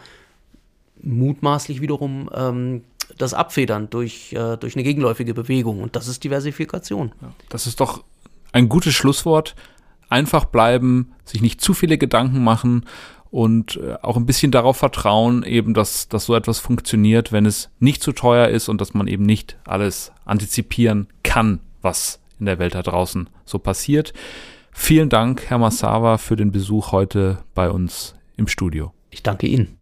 mutmaßlich 1.03 1.81
wiederum 1.81 2.29
ähm, 2.33 2.81
das 3.17 3.33
abfedern 3.33 3.89
durch, 3.89 4.33
äh, 4.33 4.57
durch 4.57 4.75
eine 4.75 4.83
gegenläufige 4.83 5.33
Bewegung. 5.33 5.81
Und 5.81 5.95
das 5.95 6.07
ist 6.07 6.23
Diversifikation. 6.23 7.11
Das 7.49 7.67
ist 7.67 7.79
doch 7.79 8.03
ein 8.51 8.69
gutes 8.69 8.93
Schlusswort. 8.93 9.55
Einfach 10.09 10.45
bleiben, 10.45 11.13
sich 11.25 11.41
nicht 11.41 11.61
zu 11.61 11.73
viele 11.73 11.97
Gedanken 11.97 12.43
machen 12.43 12.85
und 13.31 13.77
äh, 13.77 13.95
auch 14.01 14.15
ein 14.15 14.25
bisschen 14.25 14.51
darauf 14.51 14.77
vertrauen, 14.77 15.43
eben, 15.43 15.73
dass, 15.73 16.07
dass 16.07 16.25
so 16.25 16.35
etwas 16.35 16.59
funktioniert, 16.59 17.31
wenn 17.31 17.45
es 17.45 17.69
nicht 17.79 18.03
zu 18.03 18.11
teuer 18.11 18.49
ist 18.49 18.69
und 18.69 18.79
dass 18.79 18.93
man 18.93 19.07
eben 19.07 19.23
nicht 19.23 19.57
alles 19.65 20.11
antizipieren 20.23 21.07
kann, 21.23 21.59
was 21.81 22.19
in 22.39 22.45
der 22.45 22.59
Welt 22.59 22.75
da 22.75 22.83
draußen 22.83 23.29
so 23.45 23.57
passiert. 23.57 24.13
Vielen 24.71 25.09
Dank, 25.09 25.49
Herr 25.49 25.57
Massawa, 25.59 26.17
für 26.17 26.35
den 26.35 26.51
Besuch 26.51 26.91
heute 26.91 27.39
bei 27.55 27.69
uns 27.69 28.15
im 28.37 28.47
Studio. 28.47 28.93
Ich 29.09 29.23
danke 29.23 29.47
Ihnen. 29.47 29.77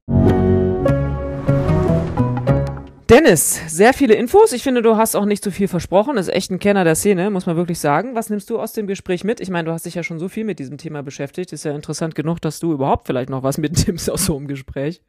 Dennis, 3.12 3.60
sehr 3.68 3.94
viele 3.94 4.14
Infos. 4.14 4.54
Ich 4.54 4.64
finde, 4.64 4.82
du 4.82 4.96
hast 4.96 5.18
auch 5.18 5.26
nicht 5.26 5.44
zu 5.44 5.50
so 5.50 5.54
viel 5.54 5.68
versprochen. 5.68 6.16
Ist 6.16 6.30
echt 6.30 6.50
ein 6.50 6.60
Kenner 6.60 6.86
der 6.86 6.96
Szene, 6.96 7.30
muss 7.30 7.46
man 7.46 7.58
wirklich 7.58 7.78
sagen. 7.78 8.16
Was 8.16 8.30
nimmst 8.30 8.50
du 8.50 8.58
aus 8.58 8.72
dem 8.72 8.88
Gespräch 8.88 9.26
mit? 9.26 9.42
Ich 9.42 9.50
meine, 9.50 9.66
du 9.66 9.74
hast 9.74 9.86
dich 9.86 9.96
ja 9.96 10.04
schon 10.04 10.18
so 10.18 10.30
viel 10.30 10.46
mit 10.46 10.60
diesem 10.60 10.78
Thema 10.78 11.04
beschäftigt. 11.04 11.52
Ist 11.52 11.66
ja 11.66 11.76
interessant 11.76 12.16
genug, 12.16 12.40
dass 12.40 12.62
du 12.62 12.72
überhaupt 12.72 13.08
vielleicht 13.08 13.30
noch 13.30 13.44
was 13.44 13.58
mitnimmst 13.58 14.10
aus 14.10 14.28
so 14.28 14.38
einem 14.38 14.48
Gespräch. 14.48 15.02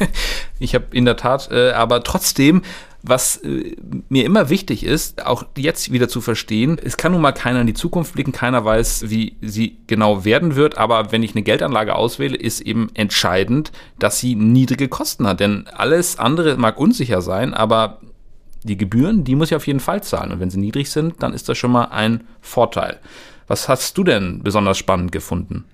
ich 0.58 0.74
habe 0.74 0.86
in 0.92 1.04
der 1.04 1.16
Tat, 1.16 1.50
äh, 1.50 1.70
aber 1.70 2.02
trotzdem 2.02 2.62
was 3.02 3.36
äh, 3.38 3.76
mir 4.08 4.24
immer 4.24 4.50
wichtig 4.50 4.84
ist, 4.84 5.24
auch 5.24 5.44
jetzt 5.56 5.92
wieder 5.92 6.08
zu 6.08 6.20
verstehen, 6.20 6.78
es 6.82 6.96
kann 6.96 7.12
nun 7.12 7.20
mal 7.20 7.32
keiner 7.32 7.60
in 7.60 7.66
die 7.66 7.74
Zukunft 7.74 8.14
blicken, 8.14 8.32
keiner 8.32 8.64
weiß, 8.64 9.04
wie 9.08 9.36
sie 9.40 9.78
genau 9.86 10.24
werden 10.24 10.56
wird, 10.56 10.78
aber 10.78 11.12
wenn 11.12 11.22
ich 11.22 11.34
eine 11.34 11.42
Geldanlage 11.42 11.94
auswähle, 11.94 12.36
ist 12.36 12.60
eben 12.60 12.90
entscheidend, 12.94 13.72
dass 13.98 14.18
sie 14.18 14.34
niedrige 14.34 14.88
Kosten 14.88 15.26
hat, 15.26 15.40
denn 15.40 15.68
alles 15.68 16.18
andere 16.18 16.56
mag 16.56 16.78
unsicher 16.78 17.22
sein, 17.22 17.54
aber 17.54 18.00
die 18.64 18.76
Gebühren, 18.76 19.22
die 19.22 19.36
muss 19.36 19.50
ich 19.50 19.56
auf 19.56 19.66
jeden 19.66 19.80
Fall 19.80 20.02
zahlen 20.02 20.32
und 20.32 20.40
wenn 20.40 20.50
sie 20.50 20.58
niedrig 20.58 20.90
sind, 20.90 21.22
dann 21.22 21.32
ist 21.32 21.48
das 21.48 21.56
schon 21.56 21.70
mal 21.70 21.86
ein 21.86 22.24
Vorteil. 22.40 22.98
Was 23.46 23.68
hast 23.68 23.96
du 23.96 24.04
denn 24.04 24.42
besonders 24.42 24.76
spannend 24.76 25.12
gefunden? 25.12 25.64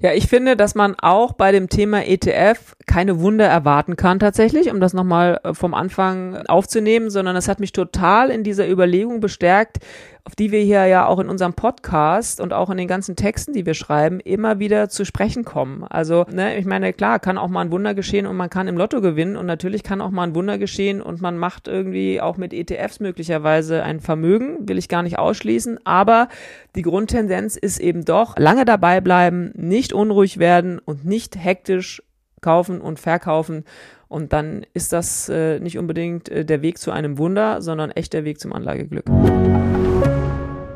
Ja, 0.00 0.12
ich 0.12 0.26
finde, 0.26 0.56
dass 0.56 0.74
man 0.74 0.94
auch 0.98 1.32
bei 1.32 1.52
dem 1.52 1.68
Thema 1.68 2.06
ETF 2.06 2.76
keine 2.86 3.20
Wunder 3.20 3.46
erwarten 3.46 3.96
kann 3.96 4.18
tatsächlich, 4.18 4.70
um 4.70 4.80
das 4.80 4.92
nochmal 4.92 5.40
äh, 5.44 5.54
vom 5.54 5.74
Anfang 5.74 6.36
aufzunehmen, 6.46 7.10
sondern 7.10 7.36
es 7.36 7.48
hat 7.48 7.60
mich 7.60 7.72
total 7.72 8.30
in 8.30 8.44
dieser 8.44 8.68
Überlegung 8.68 9.20
bestärkt, 9.20 9.78
auf 10.26 10.34
die 10.34 10.52
wir 10.52 10.60
hier 10.60 10.86
ja 10.86 11.06
auch 11.06 11.18
in 11.18 11.28
unserem 11.28 11.52
Podcast 11.52 12.40
und 12.40 12.54
auch 12.54 12.70
in 12.70 12.78
den 12.78 12.88
ganzen 12.88 13.14
Texten, 13.14 13.52
die 13.52 13.66
wir 13.66 13.74
schreiben, 13.74 14.20
immer 14.20 14.58
wieder 14.58 14.88
zu 14.88 15.04
sprechen 15.04 15.44
kommen. 15.44 15.84
Also, 15.84 16.24
ne, 16.32 16.56
ich 16.56 16.64
meine, 16.64 16.94
klar, 16.94 17.18
kann 17.18 17.36
auch 17.36 17.48
mal 17.48 17.60
ein 17.60 17.70
Wunder 17.70 17.92
geschehen 17.94 18.26
und 18.26 18.34
man 18.34 18.48
kann 18.48 18.66
im 18.66 18.78
Lotto 18.78 19.02
gewinnen 19.02 19.36
und 19.36 19.44
natürlich 19.44 19.82
kann 19.82 20.00
auch 20.00 20.10
mal 20.10 20.22
ein 20.22 20.34
Wunder 20.34 20.56
geschehen 20.56 21.02
und 21.02 21.20
man 21.20 21.36
macht 21.36 21.68
irgendwie 21.68 22.22
auch 22.22 22.38
mit 22.38 22.54
ETFs 22.54 23.00
möglicherweise 23.00 23.82
ein 23.82 24.00
Vermögen, 24.00 24.66
will 24.66 24.78
ich 24.78 24.88
gar 24.88 25.02
nicht 25.02 25.18
ausschließen, 25.18 25.78
aber 25.84 26.28
die 26.74 26.82
Grundtendenz 26.82 27.56
ist 27.56 27.78
eben 27.78 28.06
doch 28.06 28.38
lange 28.38 28.64
dabei 28.64 29.02
bleiben, 29.02 29.52
nicht 29.54 29.92
unruhig 29.92 30.38
werden 30.38 30.78
und 30.78 31.04
nicht 31.04 31.36
hektisch 31.36 32.02
kaufen 32.40 32.80
und 32.80 32.98
verkaufen. 32.98 33.64
Und 34.08 34.32
dann 34.32 34.64
ist 34.72 34.92
das 34.92 35.28
äh, 35.28 35.58
nicht 35.60 35.76
unbedingt 35.76 36.28
äh, 36.28 36.44
der 36.44 36.62
Weg 36.62 36.78
zu 36.78 36.92
einem 36.92 37.18
Wunder, 37.18 37.60
sondern 37.60 37.90
echt 37.90 38.12
der 38.12 38.24
Weg 38.24 38.38
zum 38.38 38.52
Anlageglück. 38.52 39.04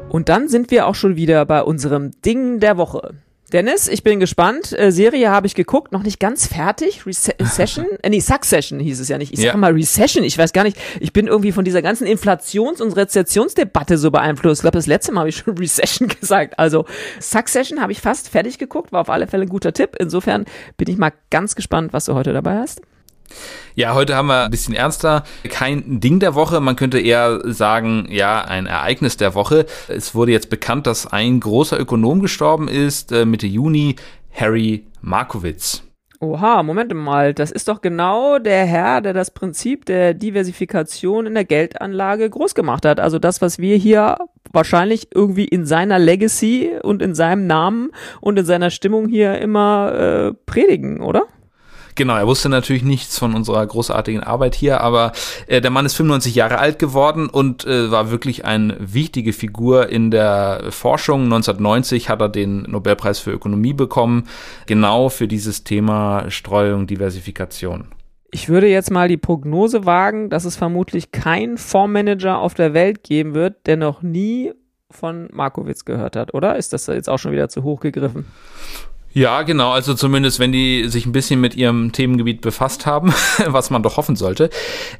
Und 0.08 0.28
dann 0.28 0.48
sind 0.48 0.70
wir 0.70 0.86
auch 0.86 0.94
schon 0.94 1.16
wieder 1.16 1.44
bei 1.44 1.62
unserem 1.62 2.10
Ding 2.22 2.60
der 2.60 2.76
Woche. 2.76 3.14
Dennis, 3.52 3.88
ich 3.88 4.02
bin 4.02 4.20
gespannt. 4.20 4.78
Äh, 4.78 4.92
Serie 4.92 5.30
habe 5.30 5.46
ich 5.46 5.54
geguckt, 5.54 5.90
noch 5.90 6.02
nicht 6.02 6.20
ganz 6.20 6.46
fertig. 6.46 7.06
Recession? 7.06 7.86
äh, 8.02 8.10
nee, 8.10 8.20
Succession 8.20 8.78
hieß 8.78 9.00
es 9.00 9.08
ja 9.08 9.16
nicht. 9.16 9.32
Ich 9.32 9.38
sag 9.40 9.46
Ja. 9.46 9.56
mal 9.56 9.72
Recession. 9.72 10.22
Ich 10.22 10.36
weiß 10.36 10.52
gar 10.52 10.64
nicht. 10.64 10.76
Ich 11.00 11.14
bin 11.14 11.26
irgendwie 11.26 11.52
von 11.52 11.64
dieser 11.64 11.80
ganzen 11.80 12.06
Inflations- 12.06 12.82
und 12.82 12.92
Rezessionsdebatte 12.92 13.96
so 13.96 14.10
beeinflusst. 14.10 14.60
Ich 14.60 14.62
glaube, 14.62 14.76
das 14.76 14.86
letzte 14.86 15.12
Mal 15.12 15.20
habe 15.20 15.28
ich 15.30 15.36
schon 15.36 15.56
Recession 15.58 16.08
gesagt. 16.08 16.58
Also 16.58 16.84
Succession 17.20 17.80
habe 17.80 17.92
ich 17.92 18.02
fast 18.02 18.28
fertig 18.28 18.58
geguckt, 18.58 18.92
war 18.92 19.00
auf 19.00 19.08
alle 19.10 19.26
Fälle 19.26 19.44
ein 19.44 19.48
guter 19.48 19.72
Tipp. 19.72 19.96
Insofern 19.98 20.44
bin 20.76 20.88
ich 20.90 20.98
mal 20.98 21.12
ganz 21.30 21.54
gespannt, 21.54 21.94
was 21.94 22.04
du 22.04 22.14
heute 22.14 22.34
dabei 22.34 22.56
hast. 22.58 22.82
Ja, 23.74 23.94
heute 23.94 24.16
haben 24.16 24.28
wir 24.28 24.44
ein 24.44 24.50
bisschen 24.50 24.74
ernster. 24.74 25.24
Kein 25.48 26.00
Ding 26.00 26.20
der 26.20 26.34
Woche, 26.34 26.60
man 26.60 26.76
könnte 26.76 26.98
eher 26.98 27.40
sagen, 27.44 28.06
ja, 28.10 28.42
ein 28.42 28.66
Ereignis 28.66 29.16
der 29.16 29.34
Woche. 29.34 29.66
Es 29.88 30.14
wurde 30.14 30.32
jetzt 30.32 30.50
bekannt, 30.50 30.86
dass 30.86 31.06
ein 31.06 31.40
großer 31.40 31.78
Ökonom 31.78 32.20
gestorben 32.20 32.68
ist, 32.68 33.12
äh, 33.12 33.24
Mitte 33.24 33.46
Juni, 33.46 33.96
Harry 34.32 34.86
Markowitz. 35.00 35.82
Oha, 36.20 36.64
Moment 36.64 36.92
mal, 36.94 37.32
das 37.32 37.52
ist 37.52 37.68
doch 37.68 37.80
genau 37.80 38.40
der 38.40 38.66
Herr, 38.66 39.00
der 39.00 39.12
das 39.12 39.30
Prinzip 39.30 39.84
der 39.84 40.14
Diversifikation 40.14 41.26
in 41.26 41.34
der 41.34 41.44
Geldanlage 41.44 42.28
groß 42.28 42.56
gemacht 42.56 42.84
hat. 42.84 42.98
Also 42.98 43.20
das, 43.20 43.40
was 43.40 43.60
wir 43.60 43.76
hier 43.76 44.16
wahrscheinlich 44.52 45.10
irgendwie 45.14 45.44
in 45.44 45.64
seiner 45.64 46.00
Legacy 46.00 46.72
und 46.82 47.02
in 47.02 47.14
seinem 47.14 47.46
Namen 47.46 47.92
und 48.20 48.36
in 48.36 48.44
seiner 48.44 48.70
Stimmung 48.70 49.06
hier 49.06 49.38
immer 49.38 49.92
äh, 49.94 50.34
predigen, 50.44 51.02
oder? 51.02 51.22
Genau, 51.98 52.16
er 52.16 52.28
wusste 52.28 52.48
natürlich 52.48 52.84
nichts 52.84 53.18
von 53.18 53.34
unserer 53.34 53.66
großartigen 53.66 54.22
Arbeit 54.22 54.54
hier, 54.54 54.82
aber 54.82 55.10
äh, 55.48 55.60
der 55.60 55.72
Mann 55.72 55.84
ist 55.84 55.94
95 55.94 56.32
Jahre 56.32 56.58
alt 56.58 56.78
geworden 56.78 57.28
und 57.28 57.66
äh, 57.66 57.90
war 57.90 58.12
wirklich 58.12 58.44
eine 58.44 58.76
wichtige 58.78 59.32
Figur 59.32 59.88
in 59.88 60.12
der 60.12 60.66
Forschung. 60.70 61.24
1990 61.24 62.08
hat 62.08 62.20
er 62.20 62.28
den 62.28 62.62
Nobelpreis 62.62 63.18
für 63.18 63.32
Ökonomie 63.32 63.72
bekommen, 63.72 64.28
genau 64.66 65.08
für 65.08 65.26
dieses 65.26 65.64
Thema 65.64 66.30
Streuung, 66.30 66.86
Diversifikation. 66.86 67.88
Ich 68.30 68.48
würde 68.48 68.68
jetzt 68.68 68.92
mal 68.92 69.08
die 69.08 69.16
Prognose 69.16 69.84
wagen, 69.84 70.30
dass 70.30 70.44
es 70.44 70.54
vermutlich 70.54 71.10
keinen 71.10 71.58
Fondsmanager 71.58 72.38
auf 72.38 72.54
der 72.54 72.74
Welt 72.74 73.02
geben 73.02 73.34
wird, 73.34 73.66
der 73.66 73.76
noch 73.76 74.02
nie 74.02 74.52
von 74.88 75.28
Markowitz 75.32 75.84
gehört 75.84 76.14
hat, 76.14 76.32
oder? 76.32 76.54
Ist 76.54 76.72
das 76.72 76.86
jetzt 76.86 77.08
auch 77.08 77.18
schon 77.18 77.32
wieder 77.32 77.48
zu 77.48 77.64
hoch 77.64 77.80
gegriffen? 77.80 78.24
Ja, 79.14 79.42
genau. 79.42 79.72
Also 79.72 79.94
zumindest, 79.94 80.38
wenn 80.38 80.52
die 80.52 80.88
sich 80.88 81.06
ein 81.06 81.12
bisschen 81.12 81.40
mit 81.40 81.56
ihrem 81.56 81.92
Themengebiet 81.92 82.42
befasst 82.42 82.84
haben, 82.84 83.12
was 83.46 83.70
man 83.70 83.82
doch 83.82 83.96
hoffen 83.96 84.16
sollte. 84.16 84.50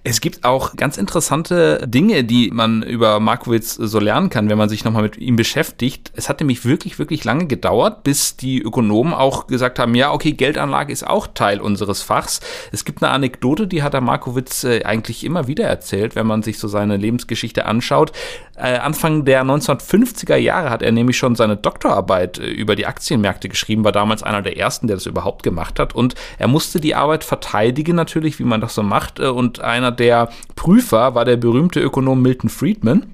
Es 0.03 0.23
gibt 0.23 0.45
auch 0.45 0.77
ganz 0.77 0.97
interessante 0.97 1.87
Dinge, 1.87 2.25
die 2.25 2.51
man 2.51 2.83
über 2.83 3.21
Markowitz 3.21 3.75
so 3.75 4.01
lernen 4.01 4.31
kann, 4.31 4.49
wenn 4.49 4.57
man 4.57 4.71
sich 4.71 4.85
nochmal 4.85 5.03
mit 5.03 5.19
ihm 5.19 5.37
beschäftigt. 5.37 6.11
Es 6.17 6.29
hat 6.29 6.41
nämlich 6.41 6.65
wirklich, 6.65 6.99
wirklich 6.99 7.25
lange 7.25 7.47
gedauert, 7.47 8.03
bis 8.03 8.37
die 8.37 8.63
Ökonomen 8.63 9.13
auch 9.13 9.47
gesagt 9.47 9.79
haben, 9.79 9.95
ja, 9.95 10.11
okay, 10.11 10.33
Geldanlage 10.33 10.93
ist 10.93 11.07
auch 11.07 11.27
Teil 11.27 11.61
unseres 11.61 12.01
Fachs. 12.01 12.41
Es 12.73 12.87
gibt 12.87 13.03
eine 13.03 13.13
Anekdote, 13.13 13.67
die 13.67 13.83
hat 13.83 13.93
der 13.93 14.01
Markowitz 14.01 14.65
äh, 14.65 14.85
eigentlich 14.85 15.23
immer 15.23 15.49
wieder 15.49 15.65
erzählt, 15.65 16.17
wenn 16.17 16.27
man 16.27 16.43
sich 16.43 16.59
so 16.59 16.67
seine 16.67 16.97
Lebensgeschichte 16.97 17.67
anschaut. 17.67 18.13
Äh, 18.59 18.79
Anfang 18.79 19.25
der 19.25 19.45
1950er 19.45 20.37
Jahre 20.37 20.71
hat 20.71 20.83
er 20.83 20.91
nämlich 20.91 21.17
schon 21.17 21.37
seine 21.37 21.57
Doktorarbeit 21.57 22.39
äh, 22.39 22.47
über 22.47 22.75
die 22.75 22.87
Aktienmärkte 22.87 23.49
geschrieben, 23.49 23.85
war 23.85 23.93
damals 23.93 24.23
einer 24.23 24.43
der 24.43 24.57
ersten, 24.57 24.89
der 24.89 24.97
das 24.97 25.07
überhaupt 25.07 25.43
gemacht 25.43 25.79
hat. 25.79 25.95
Und 25.95 26.15
er 26.39 26.49
musste 26.49 26.81
die 26.81 26.95
Arbeit 26.95 27.25
verteidigen, 27.25 27.95
natürlich, 27.95 28.39
wie 28.39 28.45
man 28.45 28.61
das 28.61 28.75
so 28.75 28.83
macht. 28.83 29.21
Äh, 29.21 29.29
Und 29.29 29.61
einer 29.61 29.93
der 29.93 30.29
Prüfer 30.57 31.15
war 31.15 31.25
der 31.25 31.37
berühmte 31.37 31.81
Ökonom 31.81 32.21
Milton 32.21 32.51
Friedman 32.51 33.07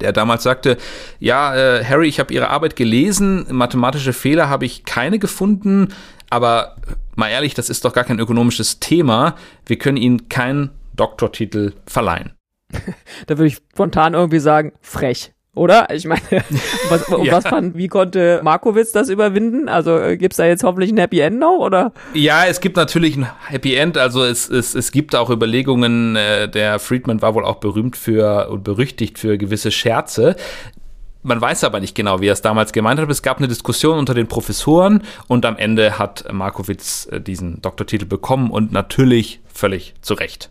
der 0.00 0.12
damals 0.12 0.44
sagte, 0.44 0.78
ja, 1.18 1.54
äh, 1.54 1.84
Harry, 1.84 2.08
ich 2.08 2.20
habe 2.20 2.32
Ihre 2.32 2.48
Arbeit 2.48 2.74
gelesen, 2.74 3.44
mathematische 3.50 4.14
Fehler 4.14 4.48
habe 4.48 4.64
ich 4.64 4.86
keine 4.86 5.18
gefunden, 5.18 5.88
aber 6.30 6.76
mal 7.16 7.28
ehrlich, 7.28 7.52
das 7.52 7.68
ist 7.68 7.84
doch 7.84 7.92
gar 7.92 8.04
kein 8.04 8.18
ökonomisches 8.18 8.80
Thema. 8.80 9.34
Wir 9.66 9.76
können 9.76 9.98
Ihnen 9.98 10.30
keinen 10.30 10.70
Doktortitel 10.96 11.74
verleihen. 11.86 12.32
Da 13.26 13.36
würde 13.38 13.48
ich 13.48 13.56
spontan 13.72 14.14
irgendwie 14.14 14.38
sagen, 14.40 14.72
frech. 14.80 15.32
Oder? 15.54 15.88
Ich 15.92 16.06
meine, 16.06 16.20
was, 16.88 17.08
um 17.08 17.24
Ja. 17.26 17.32
was 17.32 17.46
fand, 17.46 17.76
wie 17.76 17.88
konnte 17.88 18.40
Markowitz 18.44 18.92
das 18.92 19.08
überwinden? 19.08 19.68
Also 19.68 19.98
äh, 19.98 20.16
gibt's 20.16 20.36
da 20.36 20.46
jetzt 20.46 20.62
hoffentlich 20.62 20.92
ein 20.92 20.98
Happy 20.98 21.18
End 21.20 21.38
noch, 21.40 21.58
oder? 21.58 21.92
Ja, 22.14 22.46
es 22.46 22.60
gibt 22.60 22.76
natürlich 22.76 23.16
ein 23.16 23.26
Happy 23.48 23.74
End. 23.74 23.98
Also 23.98 24.22
es, 24.24 24.48
es, 24.48 24.74
es 24.74 24.92
gibt 24.92 25.14
auch 25.16 25.28
Überlegungen, 25.28 26.14
äh, 26.16 26.48
der 26.48 26.78
Friedman 26.78 27.20
war 27.20 27.34
wohl 27.34 27.44
auch 27.44 27.56
berühmt 27.56 27.96
für 27.96 28.48
und 28.48 28.62
berüchtigt 28.62 29.18
für 29.18 29.38
gewisse 29.38 29.70
Scherze. 29.72 30.36
Man 31.22 31.40
weiß 31.40 31.64
aber 31.64 31.80
nicht 31.80 31.94
genau, 31.94 32.20
wie 32.20 32.28
er 32.28 32.32
es 32.32 32.42
damals 32.42 32.72
gemeint 32.72 32.98
hat. 33.00 33.10
Es 33.10 33.20
gab 33.22 33.38
eine 33.38 33.48
Diskussion 33.48 33.98
unter 33.98 34.14
den 34.14 34.28
Professoren 34.28 35.02
und 35.26 35.44
am 35.44 35.56
Ende 35.58 35.98
hat 35.98 36.32
Markowitz 36.32 37.08
äh, 37.10 37.20
diesen 37.20 37.60
Doktortitel 37.60 38.06
bekommen 38.06 38.50
und 38.50 38.72
natürlich 38.72 39.40
völlig 39.52 39.94
zu 40.00 40.14
Recht. 40.14 40.50